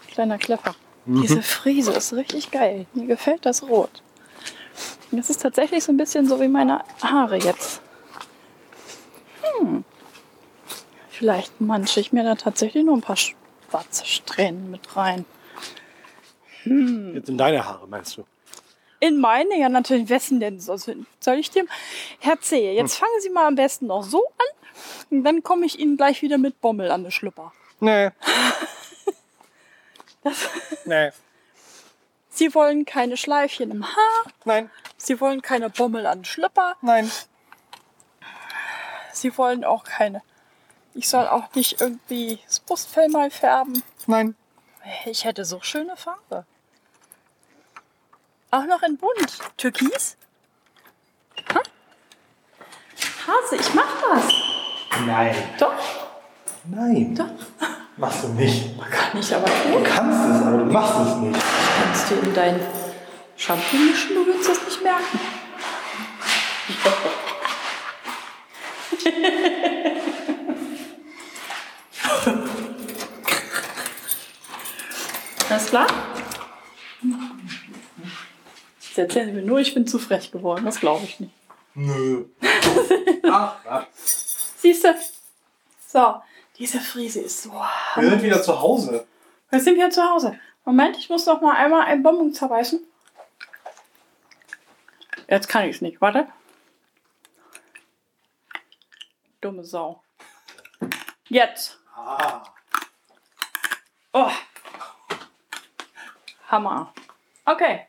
Kleiner 0.08 0.38
Kleffer. 0.38 0.74
Mhm. 1.04 1.22
Diese 1.22 1.42
Friese 1.42 1.92
ist 1.92 2.12
richtig 2.12 2.50
geil. 2.50 2.86
Mir 2.94 3.06
gefällt 3.06 3.46
das 3.46 3.62
Rot. 3.62 4.02
Das 5.12 5.30
ist 5.30 5.40
tatsächlich 5.42 5.84
so 5.84 5.92
ein 5.92 5.96
bisschen 5.96 6.26
so 6.26 6.40
wie 6.40 6.48
meine 6.48 6.82
Haare 7.02 7.36
jetzt. 7.36 7.80
Hm. 9.60 9.84
Vielleicht 11.18 11.60
manche 11.60 12.00
ich 12.00 12.12
mir 12.12 12.24
da 12.24 12.34
tatsächlich 12.34 12.84
nur 12.84 12.94
ein 12.96 13.00
paar 13.00 13.16
schwarze 13.16 14.04
Strähnen 14.04 14.70
mit 14.70 14.96
rein. 14.96 15.24
Jetzt 16.64 17.28
in 17.28 17.38
deine 17.38 17.64
Haare, 17.64 17.86
meinst 17.88 18.16
du? 18.18 18.24
In 19.00 19.18
meine, 19.20 19.58
ja 19.58 19.68
natürlich, 19.68 20.08
wessen 20.10 20.40
denn? 20.40 20.60
Soll 20.60 21.38
ich 21.38 21.50
dem? 21.50 21.68
Herr 22.18 22.40
Zehe, 22.40 22.72
jetzt 22.74 22.94
Hm. 22.96 23.00
fangen 23.00 23.20
Sie 23.22 23.30
mal 23.30 23.46
am 23.46 23.54
besten 23.54 23.86
noch 23.86 24.02
so 24.02 24.18
an. 24.26 24.46
Und 25.10 25.24
dann 25.24 25.42
komme 25.42 25.64
ich 25.64 25.78
Ihnen 25.78 25.96
gleich 25.96 26.20
wieder 26.22 26.36
mit 26.38 26.60
Bommel 26.60 26.90
an 26.90 27.02
den 27.02 27.10
Schlüpper. 27.12 27.52
Nee. 27.80 28.10
Das, 30.22 30.48
Nee. 30.84 31.10
Sie 32.30 32.52
wollen 32.54 32.84
keine 32.84 33.16
Schleifchen 33.16 33.70
im 33.70 33.86
Haar. 33.86 34.32
Nein. 34.44 34.70
Sie 34.96 35.20
wollen 35.20 35.40
keine 35.40 35.70
Bommel 35.70 36.04
an 36.04 36.18
den 36.18 36.24
Schlüpper. 36.24 36.74
Nein. 36.82 37.10
Sie 39.12 39.38
wollen 39.38 39.64
auch 39.64 39.84
keine. 39.84 40.22
Ich 40.98 41.08
soll 41.10 41.26
auch 41.28 41.52
nicht 41.54 41.80
irgendwie 41.80 42.38
das 42.46 42.60
Brustfell 42.60 43.08
mal 43.10 43.30
färben. 43.30 43.82
Nein. 44.06 44.34
Ich 45.04 45.24
hätte 45.24 45.44
so 45.44 45.60
schöne 45.60 45.94
Farbe. 45.96 46.46
Auch 48.50 48.64
noch 48.64 48.82
in 48.82 48.96
bunt. 48.96 49.38
Türkis? 49.58 50.16
Ha? 51.52 51.60
Hase, 53.26 53.56
ich 53.56 53.74
mach 53.74 53.88
das. 54.00 54.32
Nein. 55.04 55.34
Doch, 55.58 55.74
Nein. 56.64 57.14
doch. 57.14 57.28
Machst 57.98 58.24
du 58.24 58.28
nicht. 58.28 58.78
Kann 58.90 59.18
ich 59.20 59.34
aber 59.34 59.46
Du 59.46 59.72
tun. 59.72 59.84
kannst 59.84 60.30
es, 60.30 60.42
aber 60.46 60.58
du 60.58 60.64
machst 60.64 60.94
es 61.00 61.16
nicht. 61.16 61.40
Kannst 61.82 62.10
du 62.10 62.14
in 62.14 62.34
dein 62.34 62.60
Shampoo 63.36 63.76
mischen, 63.76 64.14
du 64.14 64.26
willst 64.26 64.48
es 64.48 64.62
nicht 64.64 64.82
merken. 64.82 65.20
Alles 75.56 75.68
klar? 75.70 75.86
Jetzt 78.78 78.98
erzählen 78.98 79.28
Sie 79.28 79.32
mir 79.32 79.42
nur, 79.42 79.58
ich 79.58 79.72
bin 79.72 79.86
zu 79.86 79.98
frech 79.98 80.30
geworden. 80.30 80.66
Das 80.66 80.80
glaube 80.80 81.04
ich 81.04 81.18
nicht. 81.18 81.32
Nö. 81.72 82.26
Ach, 83.22 83.56
ach. 83.66 83.86
Siehst 83.94 84.84
du? 84.84 84.94
So, 85.88 86.20
diese 86.58 86.78
Friese 86.78 87.20
ist 87.20 87.42
so 87.42 87.52
Wir 87.94 88.10
sind 88.10 88.22
wieder 88.22 88.42
zu 88.42 88.60
Hause. 88.60 89.06
Wir 89.48 89.60
sind 89.60 89.76
hier 89.76 89.88
zu 89.88 90.02
Hause. 90.02 90.38
Moment, 90.66 90.98
ich 90.98 91.08
muss 91.08 91.24
noch 91.24 91.40
mal 91.40 91.56
einmal 91.56 91.86
ein 91.86 92.02
Bonbon 92.02 92.34
zerbeißen. 92.34 92.80
Jetzt 95.26 95.48
kann 95.48 95.64
ich 95.64 95.76
es 95.76 95.80
nicht. 95.80 96.02
Warte. 96.02 96.28
Dumme 99.40 99.64
Sau. 99.64 100.02
Jetzt. 101.30 101.78
Ah. 101.94 102.44
Oh. 104.12 104.30
Hammer. 106.50 106.92
Okay. 107.44 107.86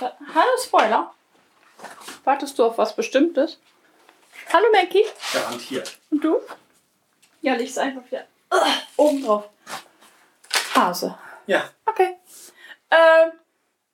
Hallo 0.00 0.56
Spoiler. 0.62 1.12
Wartest 2.24 2.58
du 2.58 2.64
auf 2.64 2.78
was 2.78 2.94
Bestimmtes? 2.96 3.58
Hallo 4.52 4.66
Mackie. 4.72 5.04
Garantiert. 5.32 5.98
Und 6.10 6.22
du? 6.24 6.40
Ja, 7.42 7.54
leg's 7.54 7.76
einfach 7.78 8.04
wieder 8.06 8.22
äh, 8.50 8.56
oben 8.96 9.22
drauf. 9.24 9.48
Hase. 10.74 11.18
Ja, 11.46 11.70
Okay. 11.86 12.16
Ähm. 12.90 13.32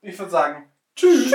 ich 0.02 0.18
würde 0.18 0.30
sagen, 0.30 0.70
tschüss. 0.96 1.24
Tschüss. 1.30 1.34